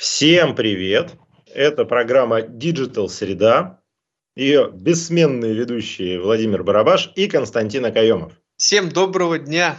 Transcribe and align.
Всем 0.00 0.54
привет! 0.54 1.10
Это 1.44 1.84
программа 1.84 2.40
Digital 2.40 3.06
Среда. 3.08 3.82
Ее 4.34 4.70
бессменные 4.72 5.52
ведущие 5.52 6.18
Владимир 6.18 6.64
Барабаш 6.64 7.12
и 7.16 7.26
Константин 7.26 7.84
Акаемов. 7.84 8.32
Всем 8.56 8.88
доброго 8.88 9.38
дня! 9.38 9.76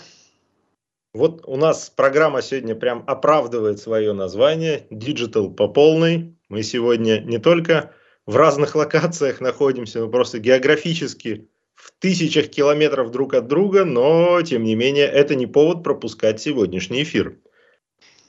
Вот 1.16 1.42
у 1.48 1.56
нас 1.56 1.90
программа 1.90 2.44
сегодня 2.44 2.76
прям 2.76 3.04
оправдывает 3.08 3.80
свое 3.80 4.14
название 4.14 4.86
Digital 4.92 5.56
по 5.56 5.68
полной. 5.68 6.38
Мы 6.50 6.62
сегодня 6.62 7.20
не 7.22 7.40
только 7.40 7.92
в 8.28 8.36
разных 8.36 8.76
локациях 8.76 9.42
находимся, 9.42 10.02
но 10.02 10.08
просто 10.08 10.38
географически 10.38 11.50
в 11.74 11.92
тысячах 11.98 12.52
километров 12.52 13.10
друг 13.10 13.34
от 13.34 13.48
друга, 13.48 13.86
но 13.86 14.40
тем 14.44 14.66
не 14.66 14.76
менее 14.76 15.08
это 15.08 15.34
не 15.34 15.48
повод 15.48 15.84
пропускать 15.84 16.40
сегодняшний 16.40 17.02
эфир. 17.02 17.40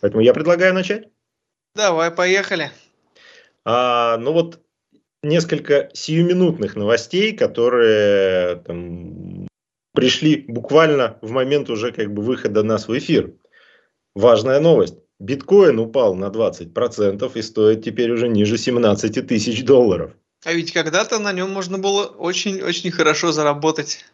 Поэтому 0.01 0.23
я 0.23 0.33
предлагаю 0.33 0.73
начать. 0.73 1.12
Давай, 1.75 2.11
поехали. 2.11 2.71
А, 3.65 4.19
ну 4.19 4.33
вот 4.33 4.61
несколько 5.23 5.89
сиюминутных 5.95 6.77
новостей, 6.77 7.33
которые 7.35 8.57
там, 8.57 9.49
пришли 9.95 10.45
буквально 10.47 11.19
в 11.23 11.31
момент 11.31 11.71
уже 11.71 11.93
как 11.93 12.13
бы 12.13 12.23
выхода 12.23 12.63
нас 12.63 12.89
в 12.89 12.99
эфир. 12.99 13.33
Важная 14.15 14.61
новость. 14.61 14.97
Биткоин 15.19 15.79
упал 15.79 16.15
на 16.15 16.27
20% 16.27 17.31
и 17.35 17.43
стоит 17.43 17.85
теперь 17.85 18.11
уже 18.11 18.29
ниже 18.29 18.59
17 18.59 19.27
тысяч 19.27 19.65
долларов. 19.65 20.13
А 20.45 20.53
ведь 20.53 20.73
когда-то 20.73 21.21
на 21.21 21.33
нем 21.33 21.51
можно 21.51 21.79
было 21.79 22.05
очень-очень 22.05 22.91
хорошо 22.91 23.33
заработать. 23.33 24.05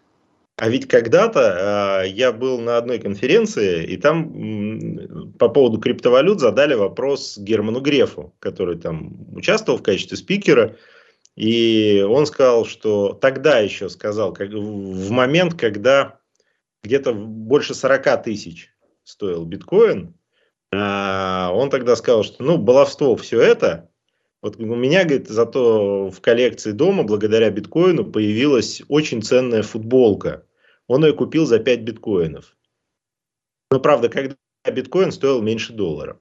А 0.59 0.69
ведь 0.69 0.89
когда-то 0.89 2.03
э, 2.03 2.09
я 2.09 2.33
был 2.33 2.59
на 2.59 2.79
одной 2.79 2.99
конференции, 2.99 3.85
и 3.85 3.97
там 3.97 5.31
по 5.39 5.49
поводу 5.49 5.79
криптовалют 5.79 6.41
задали 6.41 6.75
вопрос 6.75 7.39
Герману 7.39 7.81
Грефу, 7.81 8.35
который 8.41 8.77
там 8.77 9.37
участвовал 9.37 9.79
в 9.79 9.85
качестве 9.85 10.17
спикера. 10.17 10.75
И 11.37 12.05
он 12.09 12.27
сказал, 12.27 12.65
что 12.65 13.13
тогда 13.13 13.61
еще 13.61 13.89
сказал, 13.89 14.33
как, 14.33 14.49
в 14.51 15.11
момент, 15.13 15.55
когда 15.55 16.19
где-то 16.83 17.13
больше 17.13 17.75
40 17.75 18.25
тысяч 18.25 18.71
стоил 19.05 19.45
биткоин, 19.45 20.13
э, 20.73 21.49
он 21.53 21.71
тогда 21.71 21.95
сказал, 21.95 22.25
что 22.25 22.43
ну, 22.43 22.59
баловство 22.59 23.15
все 23.15 23.41
это, 23.41 23.91
вот 24.43 24.57
у 24.57 24.75
меня, 24.75 25.05
говорит, 25.05 25.29
зато 25.29 26.11
в 26.11 26.21
коллекции 26.21 26.73
дома 26.73 27.05
благодаря 27.05 27.49
биткоину 27.49 28.05
появилась 28.05 28.83
очень 28.89 29.23
ценная 29.23 29.63
футболка 29.63 30.43
он 30.89 31.05
ее 31.05 31.13
купил 31.13 31.47
за 31.47 31.61
5 31.61 31.83
биткоинов. 31.83 32.57
Но 33.71 33.79
правда, 33.79 34.09
когда 34.09 34.37
биткоин 34.65 35.13
стоил 35.13 35.41
меньше 35.41 35.73
доллара. 35.73 36.21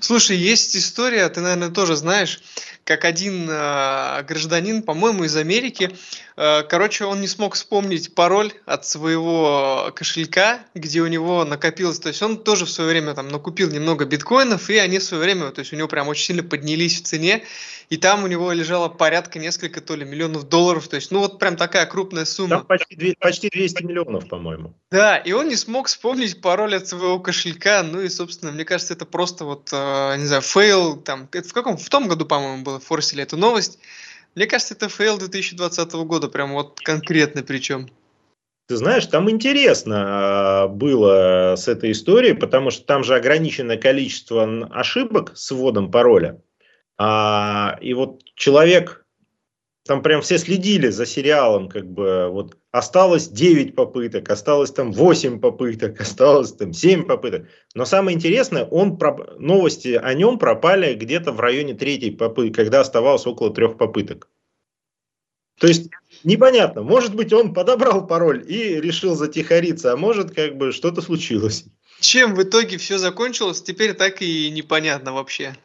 Слушай, 0.00 0.36
есть 0.36 0.76
история, 0.76 1.28
ты, 1.28 1.40
наверное, 1.40 1.70
тоже 1.70 1.96
знаешь, 1.96 2.40
как 2.84 3.04
один 3.04 3.48
э, 3.48 4.22
гражданин, 4.22 4.82
по-моему, 4.82 5.24
из 5.24 5.36
Америки, 5.36 5.90
э, 6.36 6.62
короче, 6.62 7.04
он 7.04 7.20
не 7.20 7.26
смог 7.26 7.54
вспомнить 7.54 8.14
пароль 8.14 8.52
от 8.66 8.86
своего 8.86 9.90
кошелька, 9.94 10.60
где 10.74 11.00
у 11.00 11.06
него 11.06 11.44
накопилось, 11.44 11.98
то 11.98 12.08
есть 12.08 12.22
он 12.22 12.42
тоже 12.42 12.66
в 12.66 12.70
свое 12.70 12.90
время 12.90 13.14
там 13.14 13.28
накупил 13.28 13.70
немного 13.70 14.04
биткоинов, 14.04 14.68
и 14.68 14.76
они 14.76 14.98
в 14.98 15.02
свое 15.02 15.22
время, 15.22 15.50
то 15.50 15.60
есть 15.60 15.72
у 15.72 15.76
него 15.76 15.88
прям 15.88 16.08
очень 16.08 16.24
сильно 16.24 16.42
поднялись 16.42 17.00
в 17.00 17.04
цене, 17.04 17.44
и 17.88 17.96
там 17.96 18.24
у 18.24 18.26
него 18.26 18.52
лежало 18.52 18.88
порядка 18.88 19.38
несколько 19.38 19.80
то 19.80 19.96
ли 19.96 20.04
миллионов 20.04 20.48
долларов, 20.48 20.88
то 20.88 20.96
есть, 20.96 21.10
ну 21.10 21.20
вот 21.20 21.38
прям 21.38 21.56
такая 21.56 21.86
крупная 21.86 22.26
сумма. 22.26 22.58
Там 22.58 22.66
почти, 22.66 23.16
почти 23.18 23.48
200 23.48 23.82
миллионов, 23.82 24.28
по-моему. 24.28 24.74
Да, 24.90 25.16
и 25.16 25.32
он 25.32 25.48
не 25.48 25.56
смог 25.56 25.86
вспомнить 25.88 26.40
пароль 26.40 26.76
от 26.76 26.86
своего 26.86 27.18
кошелька, 27.18 27.82
ну 27.82 28.00
и, 28.02 28.08
собственно, 28.08 28.52
мне 28.52 28.64
кажется, 28.64 28.92
это 28.92 29.06
просто 29.06 29.33
вот, 29.40 29.70
э, 29.72 30.16
не 30.16 30.26
знаю, 30.26 30.42
fail, 30.42 30.96
там, 30.96 31.28
в 31.32 31.52
каком, 31.52 31.76
в 31.76 31.88
том 31.88 32.08
году, 32.08 32.26
по-моему, 32.26 32.62
было, 32.62 32.80
форсили 32.80 33.22
эту 33.22 33.36
новость. 33.36 33.78
Мне 34.34 34.46
кажется, 34.46 34.74
это 34.74 34.88
fail 34.88 35.18
2020 35.18 35.92
года, 36.04 36.28
прям 36.28 36.52
вот 36.52 36.80
конкретно 36.80 37.42
причем. 37.42 37.88
Ты 38.66 38.76
знаешь, 38.76 39.06
там 39.06 39.28
интересно 39.28 40.04
а, 40.06 40.68
было 40.68 41.54
с 41.56 41.68
этой 41.68 41.92
историей, 41.92 42.32
потому 42.32 42.70
что 42.70 42.84
там 42.86 43.04
же 43.04 43.14
ограниченное 43.14 43.76
количество 43.76 44.66
ошибок 44.70 45.32
с 45.34 45.50
вводом 45.50 45.90
пароля. 45.90 46.40
А, 46.96 47.76
и 47.82 47.92
вот 47.92 48.22
человек, 48.34 49.03
там 49.86 50.02
прям 50.02 50.22
все 50.22 50.38
следили 50.38 50.88
за 50.88 51.04
сериалом, 51.04 51.68
как 51.68 51.86
бы 51.86 52.28
вот 52.30 52.56
осталось 52.72 53.28
9 53.28 53.74
попыток, 53.74 54.30
осталось 54.30 54.70
там 54.70 54.92
8 54.92 55.40
попыток, 55.40 56.00
осталось 56.00 56.52
там 56.52 56.72
7 56.72 57.04
попыток. 57.04 57.46
Но 57.74 57.84
самое 57.84 58.16
интересное, 58.16 58.64
он, 58.64 58.98
новости 59.38 60.00
о 60.02 60.14
нем 60.14 60.38
пропали 60.38 60.94
где-то 60.94 61.32
в 61.32 61.40
районе 61.40 61.74
третьей 61.74 62.12
попытки, 62.12 62.56
когда 62.56 62.80
оставалось 62.80 63.26
около 63.26 63.52
трех 63.52 63.76
попыток. 63.76 64.28
То 65.60 65.68
есть 65.68 65.90
непонятно, 66.24 66.82
может 66.82 67.14
быть 67.14 67.32
он 67.32 67.54
подобрал 67.54 68.06
пароль 68.06 68.44
и 68.46 68.80
решил 68.80 69.14
затихариться, 69.14 69.92
а 69.92 69.96
может 69.96 70.34
как 70.34 70.56
бы 70.56 70.72
что-то 70.72 71.00
случилось. 71.00 71.66
Чем 72.00 72.34
в 72.34 72.42
итоге 72.42 72.76
все 72.78 72.98
закончилось, 72.98 73.62
теперь 73.62 73.94
так 73.94 74.20
и 74.20 74.50
непонятно 74.50 75.12
вообще. 75.12 75.56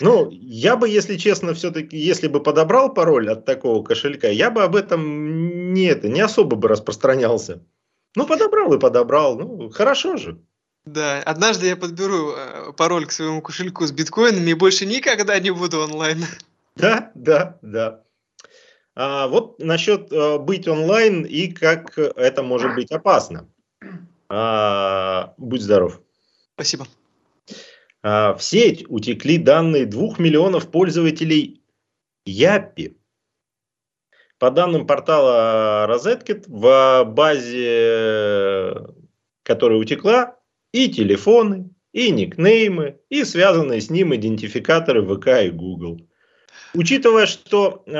Ну, 0.00 0.28
я 0.30 0.76
бы, 0.76 0.88
если 0.88 1.16
честно, 1.16 1.54
все-таки, 1.54 1.96
если 1.96 2.28
бы 2.28 2.40
подобрал 2.40 2.92
пароль 2.92 3.30
от 3.30 3.44
такого 3.44 3.84
кошелька, 3.84 4.28
я 4.28 4.50
бы 4.50 4.62
об 4.62 4.74
этом 4.74 5.72
не, 5.72 5.86
это, 5.86 6.08
не 6.08 6.20
особо 6.20 6.56
бы 6.56 6.68
распространялся. 6.68 7.62
Ну, 8.16 8.26
подобрал 8.26 8.72
и 8.74 8.78
подобрал. 8.78 9.38
Ну, 9.38 9.70
хорошо 9.70 10.16
же. 10.16 10.38
Да, 10.84 11.22
однажды 11.22 11.68
я 11.68 11.76
подберу 11.76 12.32
э, 12.36 12.72
пароль 12.76 13.06
к 13.06 13.12
своему 13.12 13.40
кошельку 13.40 13.86
с 13.86 13.92
биткоинами 13.92 14.50
и 14.50 14.54
больше 14.54 14.84
никогда 14.84 15.38
не 15.38 15.50
буду 15.50 15.80
онлайн. 15.80 16.24
Да, 16.76 17.10
да, 17.14 17.58
да. 17.62 18.02
А, 18.94 19.28
вот 19.28 19.58
насчет 19.58 20.12
а, 20.12 20.38
быть 20.38 20.68
онлайн 20.68 21.22
и 21.24 21.48
как 21.48 21.96
это 21.98 22.42
может 22.42 22.74
быть 22.74 22.90
опасно. 22.90 23.48
А, 24.28 25.34
будь 25.38 25.62
здоров. 25.62 26.00
Спасибо. 26.54 26.86
А, 28.06 28.34
в 28.34 28.42
сеть 28.42 28.84
утекли 28.88 29.38
данные 29.38 29.86
2 29.86 30.16
миллионов 30.18 30.70
пользователей 30.70 31.62
Япи. 32.26 32.98
По 34.38 34.50
данным 34.50 34.86
портала 34.86 35.86
Розеткет, 35.86 36.46
в 36.46 37.04
базе, 37.04 38.74
которая 39.42 39.78
утекла, 39.78 40.36
и 40.72 40.90
телефоны, 40.90 41.70
и 41.92 42.10
никнеймы, 42.10 42.98
и 43.08 43.24
связанные 43.24 43.80
с 43.80 43.88
ним 43.88 44.14
идентификаторы 44.14 45.02
ВК 45.02 45.28
и 45.46 45.50
Google. 45.50 46.06
Учитывая, 46.74 47.24
что 47.24 47.84
э, 47.86 47.92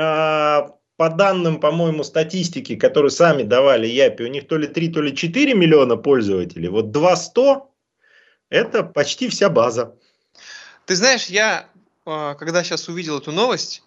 по 0.97 1.09
данным, 1.09 1.59
по-моему, 1.59 2.03
статистики, 2.03 2.75
которые 2.75 3.09
сами 3.09 3.41
давали 3.41 3.87
Япи, 3.87 4.23
у 4.23 4.27
них 4.27 4.47
то 4.47 4.57
ли 4.57 4.67
3, 4.67 4.89
то 4.89 5.01
ли 5.01 5.15
4 5.15 5.55
миллиона 5.55 5.95
пользователей, 5.95 6.67
вот 6.69 6.91
2 6.91 7.15
100 7.15 7.71
это 8.55 8.83
почти 8.83 9.27
вся 9.29 9.49
база. 9.49 9.95
Ты 10.85 10.95
знаешь, 10.95 11.25
я, 11.25 11.67
а, 12.05 12.35
когда 12.35 12.63
сейчас 12.63 12.87
увидел 12.87 13.17
эту 13.17 13.31
новость, 13.31 13.83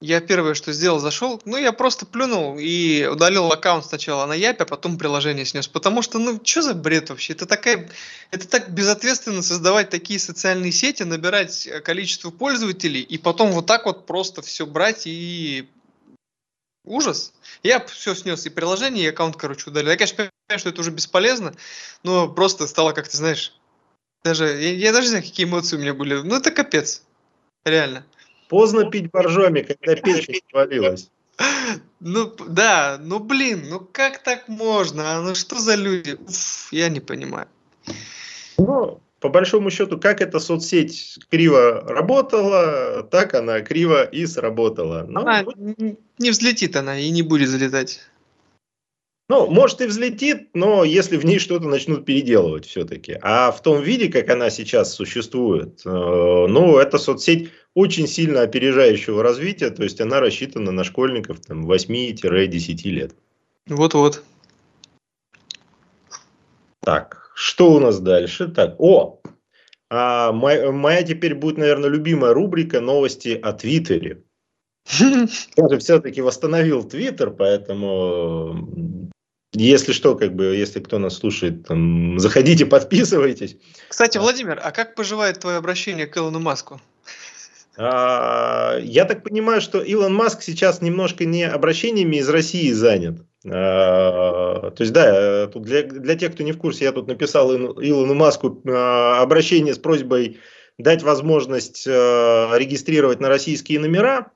я 0.00 0.20
первое, 0.20 0.54
что 0.54 0.72
сделал, 0.72 0.98
зашел, 0.98 1.40
ну, 1.44 1.56
я 1.56 1.72
просто 1.72 2.04
плюнул 2.04 2.58
и 2.58 3.06
удалил 3.06 3.50
аккаунт 3.50 3.86
сначала 3.86 4.26
на 4.26 4.34
Япе, 4.34 4.64
а 4.64 4.66
потом 4.66 4.98
приложение 4.98 5.46
снес. 5.46 5.68
Потому 5.68 6.02
что, 6.02 6.18
ну, 6.18 6.40
что 6.44 6.62
за 6.62 6.74
бред 6.74 7.08
вообще? 7.08 7.32
Это 7.32 7.46
такая, 7.46 7.88
это 8.30 8.48
так 8.48 8.70
безответственно 8.70 9.42
создавать 9.42 9.90
такие 9.90 10.18
социальные 10.18 10.72
сети, 10.72 11.04
набирать 11.04 11.68
количество 11.84 12.30
пользователей 12.30 13.00
и 13.00 13.16
потом 13.16 13.52
вот 13.52 13.66
так 13.66 13.86
вот 13.86 14.06
просто 14.06 14.42
все 14.42 14.66
брать 14.66 15.06
и 15.06 15.68
ужас. 16.84 17.32
Я 17.62 17.80
все 17.80 18.14
снес 18.14 18.44
и 18.44 18.50
приложение, 18.50 19.04
и 19.04 19.08
аккаунт, 19.08 19.36
короче, 19.36 19.70
удалил. 19.70 19.90
Я, 19.90 19.96
конечно, 19.96 20.16
понимаю, 20.16 20.58
что 20.58 20.68
это 20.68 20.80
уже 20.80 20.90
бесполезно, 20.90 21.54
но 22.02 22.28
просто 22.28 22.66
стало, 22.66 22.92
как 22.92 23.08
ты 23.08 23.16
знаешь, 23.16 23.54
даже, 24.24 24.46
я, 24.46 24.72
я 24.72 24.92
даже 24.92 25.06
не 25.06 25.10
знаю, 25.10 25.24
какие 25.24 25.46
эмоции 25.46 25.76
у 25.76 25.80
меня 25.80 25.94
были. 25.94 26.14
Ну, 26.14 26.34
это 26.34 26.50
капец. 26.50 27.02
Реально. 27.64 28.04
Поздно 28.48 28.90
пить 28.90 29.10
боржоми, 29.10 29.60
когда 29.60 29.94
печень 30.02 30.40
свалилась. 30.50 31.10
Ну, 32.00 32.34
да, 32.48 32.98
ну, 33.02 33.18
блин, 33.18 33.66
ну 33.68 33.80
как 33.80 34.22
так 34.22 34.48
можно? 34.48 35.16
А 35.16 35.20
ну 35.22 35.34
что 35.34 35.58
за 35.58 35.74
люди? 35.74 36.16
Уф, 36.26 36.68
я 36.72 36.88
не 36.88 37.00
понимаю. 37.00 37.48
Ну, 38.56 39.00
по 39.20 39.28
большому 39.28 39.70
счету, 39.70 39.98
как 39.98 40.20
эта 40.20 40.38
соцсеть 40.38 41.18
криво 41.30 41.82
работала, 41.86 43.02
так 43.02 43.34
она 43.34 43.60
криво 43.60 44.04
и 44.04 44.26
сработала. 44.26 45.06
Но... 45.08 45.20
Она 45.20 45.44
не 46.18 46.30
взлетит 46.30 46.76
она 46.76 46.98
и 46.98 47.10
не 47.10 47.22
будет 47.22 47.48
залетать. 47.48 48.00
Ну, 49.30 49.46
может 49.48 49.80
и 49.80 49.86
взлетит, 49.86 50.50
но 50.54 50.84
если 50.84 51.16
в 51.16 51.24
ней 51.24 51.38
что-то 51.38 51.66
начнут 51.66 52.04
переделывать 52.04 52.66
все-таки. 52.66 53.18
А 53.22 53.52
в 53.52 53.62
том 53.62 53.82
виде, 53.82 54.10
как 54.12 54.28
она 54.28 54.50
сейчас 54.50 54.92
существует, 54.92 55.80
э, 55.86 55.88
ну, 55.88 56.76
это 56.76 56.98
соцсеть 56.98 57.48
очень 57.72 58.06
сильно 58.06 58.42
опережающего 58.42 59.22
развития, 59.22 59.70
то 59.70 59.82
есть 59.82 59.98
она 60.00 60.20
рассчитана 60.20 60.72
на 60.72 60.84
школьников 60.84 61.40
там, 61.40 61.66
8-10 61.66 62.90
лет. 62.90 63.14
Вот-вот. 63.66 64.22
Так, 66.80 67.32
что 67.34 67.72
у 67.72 67.80
нас 67.80 68.00
дальше? 68.00 68.48
Так, 68.48 68.74
о, 68.78 69.22
А 69.88 70.32
моя, 70.32 70.70
моя 70.70 71.02
теперь 71.02 71.34
будет, 71.34 71.56
наверное, 71.56 71.88
любимая 71.88 72.34
рубрика 72.34 72.80
«Новости 72.80 73.30
о 73.42 73.54
Твиттере». 73.54 74.22
Я 74.98 75.68
же 75.68 75.78
все-таки 75.78 76.20
восстановил 76.20 76.84
Твиттер, 76.84 77.30
поэтому 77.30 79.03
если 79.54 79.92
что, 79.92 80.14
как 80.16 80.34
бы, 80.34 80.56
если 80.56 80.80
кто 80.80 80.98
нас 80.98 81.16
слушает, 81.16 81.66
там, 81.66 82.18
заходите, 82.18 82.66
подписывайтесь. 82.66 83.56
Кстати, 83.88 84.18
Владимир, 84.18 84.60
а 84.62 84.72
как 84.72 84.94
поживает 84.94 85.40
твое 85.40 85.56
обращение 85.56 86.06
к 86.06 86.16
Илону 86.16 86.40
Маску? 86.40 86.80
А, 87.76 88.78
я 88.80 89.04
так 89.04 89.22
понимаю, 89.22 89.60
что 89.60 89.80
Илон 89.80 90.14
Маск 90.14 90.42
сейчас 90.42 90.80
немножко 90.80 91.24
не 91.24 91.44
обращениями 91.44 92.16
из 92.16 92.28
России 92.28 92.70
занят. 92.70 93.20
А, 93.46 94.70
то 94.70 94.82
есть, 94.82 94.92
да, 94.92 95.48
тут 95.48 95.64
для, 95.64 95.82
для 95.82 96.14
тех, 96.14 96.32
кто 96.32 96.42
не 96.44 96.52
в 96.52 96.58
курсе, 96.58 96.84
я 96.84 96.92
тут 96.92 97.08
написал 97.08 97.52
Илону 97.52 98.14
Маску 98.14 98.62
а, 98.66 99.20
обращение 99.20 99.74
с 99.74 99.78
просьбой 99.78 100.38
дать 100.78 101.04
возможность 101.04 101.86
регистрировать 101.86 103.20
на 103.20 103.28
российские 103.28 103.78
номера. 103.78 104.32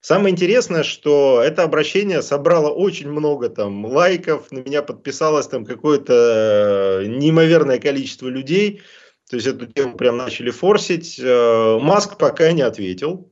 Самое 0.00 0.32
интересное, 0.32 0.84
что 0.84 1.42
это 1.42 1.64
обращение 1.64 2.22
собрало 2.22 2.70
очень 2.70 3.10
много 3.10 3.48
там 3.48 3.84
лайков, 3.84 4.52
на 4.52 4.60
меня 4.60 4.82
подписалось 4.82 5.48
там 5.48 5.64
какое-то 5.64 7.02
неимоверное 7.06 7.80
количество 7.80 8.28
людей. 8.28 8.82
То 9.28 9.36
есть 9.36 9.46
эту 9.48 9.66
тему 9.66 9.96
прям 9.96 10.16
начали 10.16 10.50
форсить. 10.50 11.18
Э, 11.18 11.78
Маск 11.80 12.16
пока 12.16 12.52
не 12.52 12.62
ответил. 12.62 13.30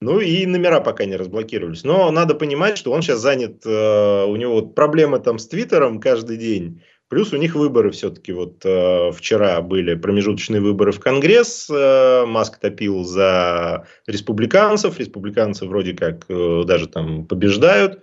Ну 0.00 0.20
и 0.20 0.44
номера 0.44 0.80
пока 0.80 1.06
не 1.06 1.16
разблокировались. 1.16 1.84
Но 1.84 2.10
надо 2.10 2.34
понимать, 2.34 2.76
что 2.76 2.92
он 2.92 3.00
сейчас 3.00 3.20
занят, 3.20 3.64
э, 3.64 4.24
у 4.24 4.36
него 4.36 4.62
проблемы 4.62 5.18
там 5.20 5.38
с 5.38 5.48
Твиттером 5.48 6.00
каждый 6.00 6.36
день. 6.36 6.82
Плюс 7.08 7.32
у 7.32 7.36
них 7.36 7.54
выборы 7.54 7.90
все-таки 7.90 8.32
вот 8.32 8.64
э, 8.64 9.12
вчера 9.12 9.60
были 9.60 9.94
промежуточные 9.94 10.60
выборы 10.60 10.92
в 10.92 11.00
Конгресс. 11.00 11.68
Маск 11.68 12.58
топил 12.58 13.04
за 13.04 13.86
республиканцев. 14.06 14.98
Республиканцы 14.98 15.66
вроде 15.66 15.94
как 15.94 16.26
даже 16.28 16.88
там 16.88 17.26
побеждают 17.26 18.00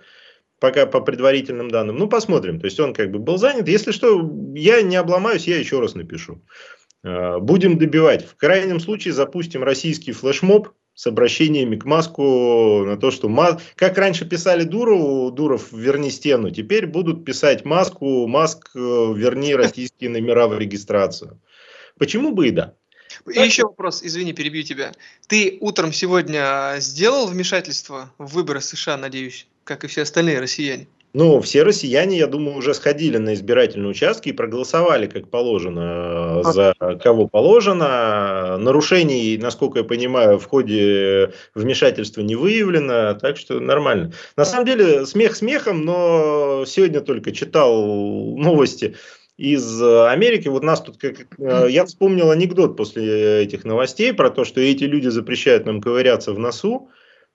пока 0.60 0.86
по 0.86 1.00
предварительным 1.00 1.68
данным. 1.68 1.96
Ну, 1.96 2.08
посмотрим. 2.08 2.60
То 2.60 2.66
есть 2.66 2.78
он 2.78 2.94
как 2.94 3.10
бы 3.10 3.18
был 3.18 3.36
занят. 3.36 3.66
Если 3.66 3.90
что, 3.90 4.30
я 4.54 4.80
не 4.82 4.94
обломаюсь, 4.94 5.48
я 5.48 5.58
еще 5.58 5.80
раз 5.80 5.96
напишу. 5.96 6.40
Э, 7.04 7.38
будем 7.38 7.78
добивать. 7.78 8.24
В 8.24 8.36
крайнем 8.36 8.80
случае 8.80 9.12
запустим 9.12 9.64
российский 9.64 10.12
флешмоб 10.12 10.68
с 10.94 11.06
обращениями 11.06 11.76
к 11.76 11.84
Маску 11.84 12.84
на 12.84 12.96
то, 12.96 13.10
что 13.10 13.28
Мас... 13.28 13.60
как 13.76 13.96
раньше 13.98 14.26
писали 14.26 14.64
Дурову, 14.64 15.30
Дуров 15.30 15.72
верни 15.72 16.10
стену, 16.10 16.50
теперь 16.50 16.86
будут 16.86 17.24
писать 17.24 17.64
Маску, 17.64 18.26
Маск 18.26 18.70
э, 18.74 18.78
верни 18.78 19.54
российские 19.54 20.10
номера 20.10 20.46
в 20.46 20.58
регистрацию. 20.58 21.40
Почему 21.98 22.32
бы 22.32 22.48
и 22.48 22.50
да? 22.50 22.74
И 23.28 23.34
так... 23.34 23.46
еще 23.46 23.64
вопрос, 23.64 24.02
извини, 24.02 24.32
перебью 24.32 24.62
тебя. 24.62 24.92
Ты 25.28 25.58
утром 25.60 25.92
сегодня 25.92 26.74
сделал 26.78 27.26
вмешательство 27.26 28.12
в 28.18 28.34
выборы 28.34 28.60
США, 28.60 28.96
надеюсь, 28.96 29.46
как 29.64 29.84
и 29.84 29.86
все 29.86 30.02
остальные 30.02 30.40
россияне? 30.40 30.88
Ну, 31.14 31.42
все 31.42 31.62
россияне, 31.62 32.16
я 32.16 32.26
думаю, 32.26 32.56
уже 32.56 32.72
сходили 32.72 33.18
на 33.18 33.34
избирательные 33.34 33.90
участки 33.90 34.30
и 34.30 34.32
проголосовали 34.32 35.06
как 35.06 35.28
положено, 35.28 36.40
э, 36.44 36.52
за 36.52 36.74
кого 37.02 37.28
положено. 37.28 38.56
Нарушений, 38.58 39.36
насколько 39.36 39.80
я 39.80 39.84
понимаю, 39.84 40.38
в 40.38 40.46
ходе 40.46 41.32
вмешательства 41.54 42.22
не 42.22 42.34
выявлено, 42.34 43.12
так 43.14 43.36
что 43.36 43.60
нормально. 43.60 44.12
На 44.36 44.46
самом 44.46 44.64
деле, 44.64 45.04
смех 45.04 45.36
смехом, 45.36 45.84
но 45.84 46.64
сегодня 46.66 47.02
только 47.02 47.32
читал 47.32 47.84
новости 48.36 48.96
из 49.36 49.82
Америки. 49.82 50.48
Вот 50.48 50.62
нас 50.62 50.80
тут, 50.80 50.96
как, 50.96 51.26
э, 51.38 51.66
я 51.68 51.84
вспомнил 51.84 52.30
анекдот 52.30 52.74
после 52.74 53.42
этих 53.42 53.64
новостей 53.64 54.14
про 54.14 54.30
то, 54.30 54.44
что 54.44 54.62
эти 54.62 54.84
люди 54.84 55.08
запрещают 55.08 55.66
нам 55.66 55.82
ковыряться 55.82 56.32
в 56.32 56.38
носу. 56.38 56.88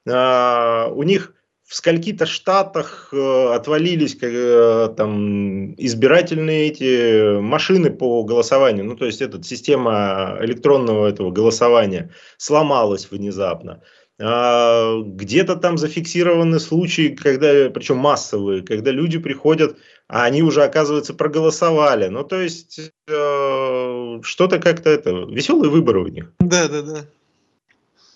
А, 0.09 0.88
у 0.88 1.03
них 1.03 1.33
в 1.68 1.75
скольки-то 1.75 2.25
штатах 2.25 3.10
э, 3.12 3.52
отвалились 3.54 4.18
э, 4.22 4.90
там 4.96 5.74
избирательные 5.74 6.68
эти 6.69 7.40
машины 7.42 7.92
по 7.92 8.24
голосованию, 8.24 8.86
ну 8.86 8.96
то 8.96 9.06
есть 9.06 9.22
эта 9.22 9.44
система 9.44 10.38
электронного 10.42 11.08
этого 11.08 11.30
голосования 11.30 12.12
сломалась 12.38 13.12
внезапно. 13.12 13.81
А, 14.19 15.00
где-то 15.04 15.58
там 15.58 15.78
зафиксированы 15.78 16.60
случаи, 16.60 17.10
когда, 17.10 17.70
причем 17.70 17.98
массовые, 17.98 18.63
когда 18.63 18.92
люди 18.92 19.20
приходят, 19.20 19.78
а 20.08 20.24
они 20.24 20.42
уже, 20.42 20.63
оказывается, 20.63 21.13
проголосовали. 21.13 22.08
Ну, 22.08 22.24
то 22.24 22.42
есть, 22.42 22.80
э, 23.08 24.20
что-то 24.24 24.60
как-то 24.60 24.90
это, 24.90 25.12
веселые 25.12 25.70
выборы 25.70 26.02
у 26.04 26.08
них. 26.08 26.31
Да, 26.40 26.68
да, 26.68 26.81
да. 26.81 27.06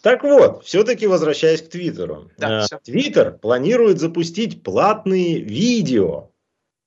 Так 0.01 0.24
вот, 0.24 0.65
все-таки 0.65 1.06
возвращаясь 1.06 1.62
к 1.62 1.69
Твиттеру. 1.69 2.31
Да, 2.38 2.65
э, 2.71 2.77
Твиттер 2.83 3.38
планирует 3.38 4.00
запустить 4.00 4.63
платные 4.63 5.39
видео. 5.39 6.31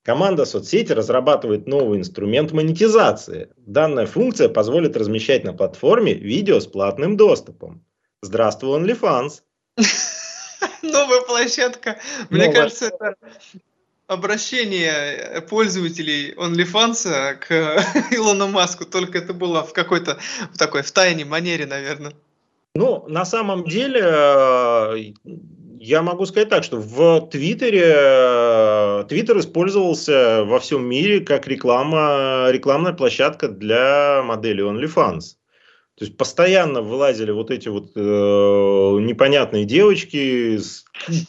Команда 0.03 0.45
соцсети 0.45 0.91
разрабатывает 0.91 1.65
новый 1.65 1.97
инструмент 1.97 2.51
монетизации. 2.51 3.49
Данная 3.57 4.05
функция 4.05 4.49
позволит 4.49 4.95
размещать 4.97 5.43
на 5.43 5.53
платформе 5.53 6.13
видео 6.13 6.59
с 6.59 6.67
платным 6.67 7.17
доступом. 7.17 7.83
Здравствуй, 8.21 8.77
OnlyFans. 8.77 9.41
Новая 10.83 11.21
площадка. 11.21 11.97
Мне 12.29 12.51
кажется, 12.51 12.87
это 12.87 13.15
обращение 14.07 15.41
пользователей 15.49 16.33
OnlyFans 16.33 17.35
к 17.35 17.51
Илону 18.11 18.47
Маску, 18.47 18.85
только 18.85 19.17
это 19.17 19.33
было 19.33 19.63
в 19.63 19.73
какой-то 19.73 20.19
такой 20.57 20.83
в 20.83 20.91
тайне 20.91 21.25
манере, 21.25 21.65
наверное. 21.65 22.13
Ну, 22.75 23.05
на 23.07 23.23
самом 23.23 23.63
деле, 23.63 24.01
э, 24.03 25.13
я 25.79 26.01
могу 26.01 26.25
сказать 26.25 26.49
так, 26.49 26.65
что 26.65 26.77
в 26.77 27.29
Твиттере 27.29 27.93
э, 27.95 29.05
Твиттер 29.07 29.39
использовался 29.39 30.43
во 30.43 30.59
всем 30.59 30.85
мире 30.85 31.21
как 31.21 31.47
реклама, 31.47 32.47
рекламная 32.49 32.91
площадка 32.91 33.47
для 33.47 34.21
модели 34.23 34.61
OnlyFans. 34.61 35.37
То 35.97 36.03
есть 36.03 36.17
постоянно 36.17 36.81
вылазили 36.81 37.31
вот 37.31 37.51
эти 37.51 37.69
вот 37.69 37.91
э, 37.95 37.99
непонятные 37.99 39.63
девочки, 39.63 40.59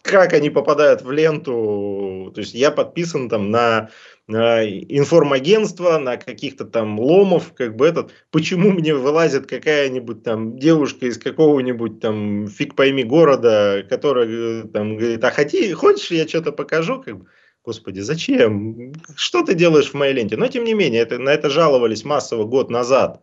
как 0.03 0.33
они 0.33 0.51
попадают 0.51 1.03
в 1.03 1.11
ленту. 1.13 2.33
То 2.35 2.41
есть 2.41 2.53
я 2.53 2.73
подписан 2.73 3.29
там 3.29 3.53
на 3.53 3.91
информагентства, 4.29 5.99
на 5.99 6.17
каких-то 6.17 6.65
там 6.65 6.99
ломов, 6.99 7.53
как 7.55 7.77
бы 7.77 7.87
этот, 7.87 8.11
почему 8.33 8.73
мне 8.73 8.93
вылазит 8.93 9.47
какая-нибудь 9.47 10.25
там 10.25 10.59
девушка 10.59 11.07
из 11.07 11.17
какого-нибудь 11.17 12.01
там 12.01 12.49
фиг 12.49 12.75
пойми 12.75 13.05
города, 13.05 13.87
которая 13.89 14.27
э, 14.27 14.65
там 14.65 14.97
говорит, 14.97 15.23
а 15.23 15.31
хоти, 15.31 15.73
хочешь, 15.75 16.11
я 16.11 16.27
что-то 16.27 16.51
покажу, 16.51 17.01
как 17.01 17.19
бы, 17.21 17.27
Господи, 17.65 18.01
зачем? 18.01 18.93
Что 19.15 19.45
ты 19.45 19.55
делаешь 19.55 19.91
в 19.91 19.95
моей 19.95 20.15
ленте? 20.15 20.37
Но 20.37 20.49
тем 20.49 20.65
не 20.65 20.75
менее, 20.75 21.03
это, 21.03 21.19
на 21.19 21.31
это 21.31 21.51
жаловались 21.51 22.05
массово 22.05 22.45
год 22.45 22.69
назад 22.69 23.23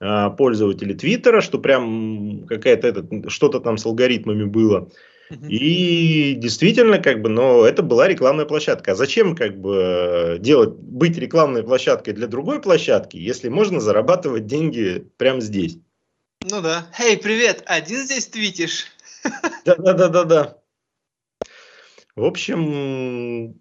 пользователи 0.00 0.94
Твиттера, 0.94 1.40
что 1.40 1.58
прям 1.58 2.46
какая-то 2.46 3.28
что-то 3.28 3.60
там 3.60 3.76
с 3.76 3.86
алгоритмами 3.86 4.44
было. 4.44 4.90
И 5.48 6.34
действительно, 6.36 6.98
как 6.98 7.22
бы, 7.22 7.28
но 7.28 7.64
это 7.64 7.84
была 7.84 8.08
рекламная 8.08 8.46
площадка. 8.46 8.92
А 8.92 8.94
зачем, 8.96 9.36
как 9.36 9.60
бы, 9.60 10.38
делать, 10.40 10.70
быть 10.70 11.16
рекламной 11.16 11.62
площадкой 11.62 12.14
для 12.14 12.26
другой 12.26 12.60
площадки, 12.60 13.16
если 13.16 13.48
можно 13.48 13.78
зарабатывать 13.78 14.46
деньги 14.46 15.06
прямо 15.18 15.40
здесь? 15.40 15.78
Ну 16.42 16.60
да. 16.60 16.86
Эй, 16.98 17.16
привет, 17.16 17.62
один 17.66 17.98
здесь 17.98 18.26
твитишь? 18.26 18.86
Да-да-да-да-да. 19.64 20.56
В 22.16 22.24
общем, 22.24 23.60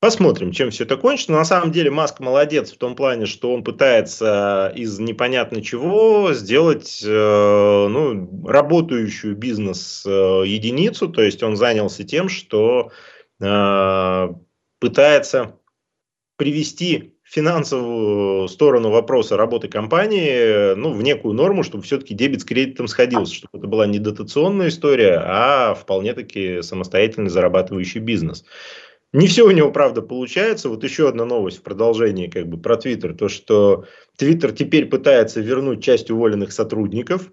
Посмотрим, 0.00 0.50
чем 0.50 0.70
все 0.70 0.84
это 0.84 0.96
кончится. 0.96 1.32
На 1.32 1.44
самом 1.44 1.72
деле 1.72 1.90
Маск 1.90 2.20
молодец 2.20 2.72
в 2.72 2.78
том 2.78 2.96
плане, 2.96 3.26
что 3.26 3.52
он 3.52 3.62
пытается 3.62 4.72
из 4.74 4.98
непонятно 4.98 5.62
чего 5.62 6.32
сделать 6.32 7.02
э, 7.06 7.86
ну, 7.88 8.46
работающую 8.46 9.36
бизнес-единицу. 9.36 11.08
То 11.10 11.20
есть 11.20 11.42
он 11.42 11.56
занялся 11.56 12.02
тем, 12.04 12.30
что 12.30 12.92
э, 13.42 14.28
пытается 14.78 15.56
привести 16.36 17.14
финансовую 17.22 18.48
сторону 18.48 18.88
вопроса 18.88 19.36
работы 19.36 19.68
компании 19.68 20.74
ну, 20.76 20.94
в 20.94 21.02
некую 21.02 21.34
норму, 21.34 21.62
чтобы 21.62 21.84
все-таки 21.84 22.14
дебет 22.14 22.40
с 22.40 22.44
кредитом 22.44 22.88
сходился, 22.88 23.34
чтобы 23.34 23.58
это 23.58 23.66
была 23.66 23.86
не 23.86 23.98
дотационная 23.98 24.68
история, 24.68 25.22
а 25.22 25.74
вполне-таки 25.74 26.62
самостоятельно 26.62 27.28
зарабатывающий 27.28 28.00
бизнес. 28.00 28.46
Не 29.12 29.26
все 29.26 29.44
у 29.44 29.50
него, 29.50 29.72
правда, 29.72 30.02
получается. 30.02 30.68
Вот 30.68 30.84
еще 30.84 31.08
одна 31.08 31.24
новость 31.24 31.58
в 31.58 31.62
продолжении 31.62 32.28
как 32.28 32.46
бы 32.46 32.58
про 32.58 32.76
Твиттер. 32.76 33.14
То, 33.14 33.28
что 33.28 33.86
Твиттер 34.16 34.52
теперь 34.52 34.86
пытается 34.86 35.40
вернуть 35.40 35.82
часть 35.82 36.10
уволенных 36.10 36.52
сотрудников. 36.52 37.32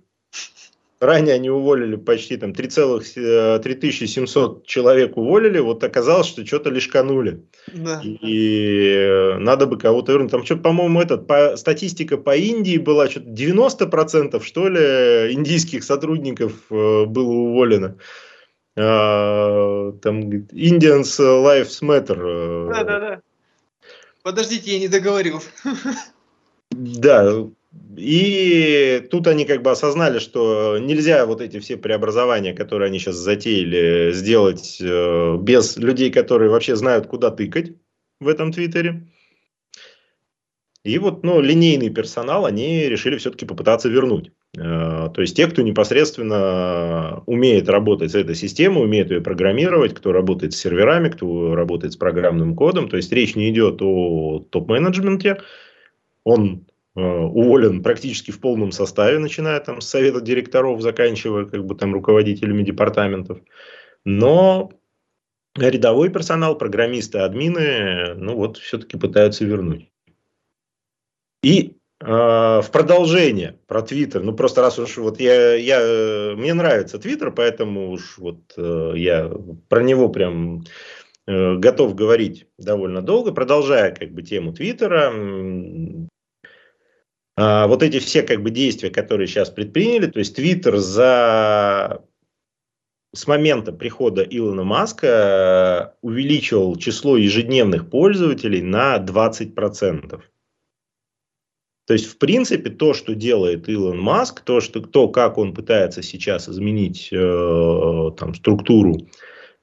ранее 1.00 1.36
они 1.36 1.52
уволили 1.52 1.96
почти 1.96 2.38
там 2.38 2.54
3700 2.54 4.66
человек 4.66 5.18
уволили, 5.18 5.60
вот 5.60 5.84
оказалось, 5.84 6.26
что 6.26 6.44
что-то 6.44 6.72
лишканули. 6.72 7.44
Да. 7.72 8.02
И 8.04 9.36
надо 9.38 9.68
бы 9.68 9.78
кого-то 9.78 10.14
вернуть. 10.14 10.32
Там 10.32 10.44
что-то, 10.44 10.64
по-моему, 10.64 11.00
этот, 11.00 11.28
по, 11.28 11.56
статистика 11.58 12.18
по 12.18 12.36
Индии 12.36 12.78
была, 12.78 13.08
что-то 13.08 13.30
90% 13.30 14.44
что 14.44 14.68
ли 14.68 15.32
индийских 15.34 15.84
сотрудников 15.84 16.54
было 16.70 17.32
уволено. 17.32 18.00
А, 18.78 19.92
там 20.02 20.30
Indians 20.30 21.20
Lives 21.20 21.82
Matter. 21.82 22.70
Да, 22.70 22.84
да, 22.84 23.00
да. 23.00 23.22
Подождите, 24.24 24.74
я 24.74 24.80
не 24.80 24.88
договорил. 24.88 25.42
Да, 26.72 27.48
и 27.96 29.08
тут 29.10 29.28
они 29.28 29.46
как 29.46 29.62
бы 29.64 29.72
осознали, 29.72 30.20
что 30.20 30.78
нельзя 30.78 31.26
вот 31.26 31.42
эти 31.42 31.60
все 31.60 31.78
преобразования, 31.78 32.54
которые 32.54 32.88
они 32.88 33.00
сейчас 33.00 33.16
затеяли, 33.16 34.12
сделать 34.12 34.78
э, 34.80 35.38
без 35.38 35.78
людей, 35.78 36.12
которые 36.12 36.52
вообще 36.52 36.76
знают, 36.76 37.08
куда 37.08 37.32
тыкать 37.32 37.72
в 38.20 38.28
этом 38.28 38.52
Твиттере. 38.52 39.08
И 40.84 40.98
вот, 41.00 41.24
ну, 41.24 41.42
линейный 41.42 41.90
персонал 41.90 42.46
они 42.46 42.88
решили 42.88 43.18
все-таки 43.18 43.46
попытаться 43.46 43.90
вернуть. 43.90 44.32
Э, 44.58 45.10
то 45.14 45.22
есть 45.22 45.36
те, 45.36 45.48
кто 45.48 45.62
непосредственно 45.62 47.24
умеет 47.26 47.68
работать 47.70 48.12
с 48.12 48.16
этой 48.16 48.36
системой, 48.36 48.84
умеет 48.84 49.12
ее 49.12 49.22
программировать, 49.22 49.94
кто 49.94 50.12
работает 50.12 50.54
с 50.54 50.58
серверами, 50.58 51.10
кто 51.10 51.56
работает 51.56 51.94
с 51.94 51.98
программным 51.98 52.56
кодом. 52.56 52.90
То 52.90 52.98
есть 52.98 53.12
речь 53.12 53.36
не 53.36 53.50
идет 53.50 53.82
о 53.82 54.40
топ-менеджменте. 54.50 55.42
Он 56.24 56.66
э, 56.96 57.02
уволен 57.02 57.84
практически 57.84 58.32
в 58.32 58.40
полном 58.40 58.72
составе, 58.72 59.20
начиная 59.20 59.60
там 59.60 59.82
с 59.82 59.88
совета 59.88 60.22
директоров, 60.22 60.82
заканчивая 60.82 61.46
как 61.46 61.66
бы 61.66 61.76
там 61.76 61.94
руководителями 61.94 62.64
департаментов. 62.64 63.40
Но 64.06 64.72
рядовой 65.58 66.10
персонал, 66.10 66.58
программисты, 66.58 67.20
админы, 67.20 68.14
ну 68.16 68.36
вот 68.36 68.58
все-таки 68.58 68.98
пытаются 68.98 69.44
вернуть. 69.44 69.90
И 71.44 71.78
а, 72.00 72.62
в 72.62 72.72
продолжение 72.72 73.60
про 73.68 73.82
Твиттер, 73.82 74.24
ну 74.24 74.34
просто 74.34 74.62
раз 74.62 74.78
уж 74.78 74.98
вот 74.98 75.20
я, 75.20 75.56
я 75.56 76.36
мне 76.36 76.54
нравится 76.54 77.00
Твиттер, 77.00 77.32
поэтому 77.32 77.92
уж 77.92 78.18
вот 78.18 78.54
э, 78.56 78.94
я 78.96 79.32
про 79.68 79.82
него 79.82 80.10
прям 80.10 80.64
э, 81.26 81.56
готов 81.56 81.96
говорить 81.96 82.48
довольно 82.60 83.02
долго, 83.02 83.32
продолжая 83.32 83.96
как 83.96 84.12
бы 84.12 84.22
тему 84.22 84.54
Твиттера. 84.54 85.12
А, 87.36 87.68
вот 87.68 87.82
эти 87.82 88.00
все 88.00 88.22
как 88.22 88.44
бы 88.44 88.52
действия, 88.52 88.90
которые 88.92 89.28
сейчас 89.28 89.50
предприняли, 89.50 90.06
то 90.08 90.20
есть 90.20 90.36
Твиттер 90.36 90.78
за 90.78 92.04
с 93.16 93.26
момента 93.26 93.72
прихода 93.72 94.22
Илона 94.22 94.64
Маска 94.64 95.96
увеличил 96.02 96.76
число 96.76 97.18
ежедневных 97.18 97.90
пользователей 97.90 98.62
на 98.62 98.98
20%. 98.98 100.22
То 101.88 101.94
есть, 101.94 102.06
в 102.06 102.18
принципе, 102.18 102.70
то, 102.70 102.94
что 102.94 103.16
делает 103.16 103.70
Илон 103.70 103.98
Маск, 103.98 104.42
то, 104.42 104.60
что, 104.60 104.82
то 104.82 105.08
как 105.08 105.38
он 105.38 105.54
пытается 105.54 106.04
сейчас 106.04 106.50
изменить 106.50 107.08
э, 107.14 108.12
там, 108.18 108.36
структуру 108.36 108.98
э, 108.98 109.04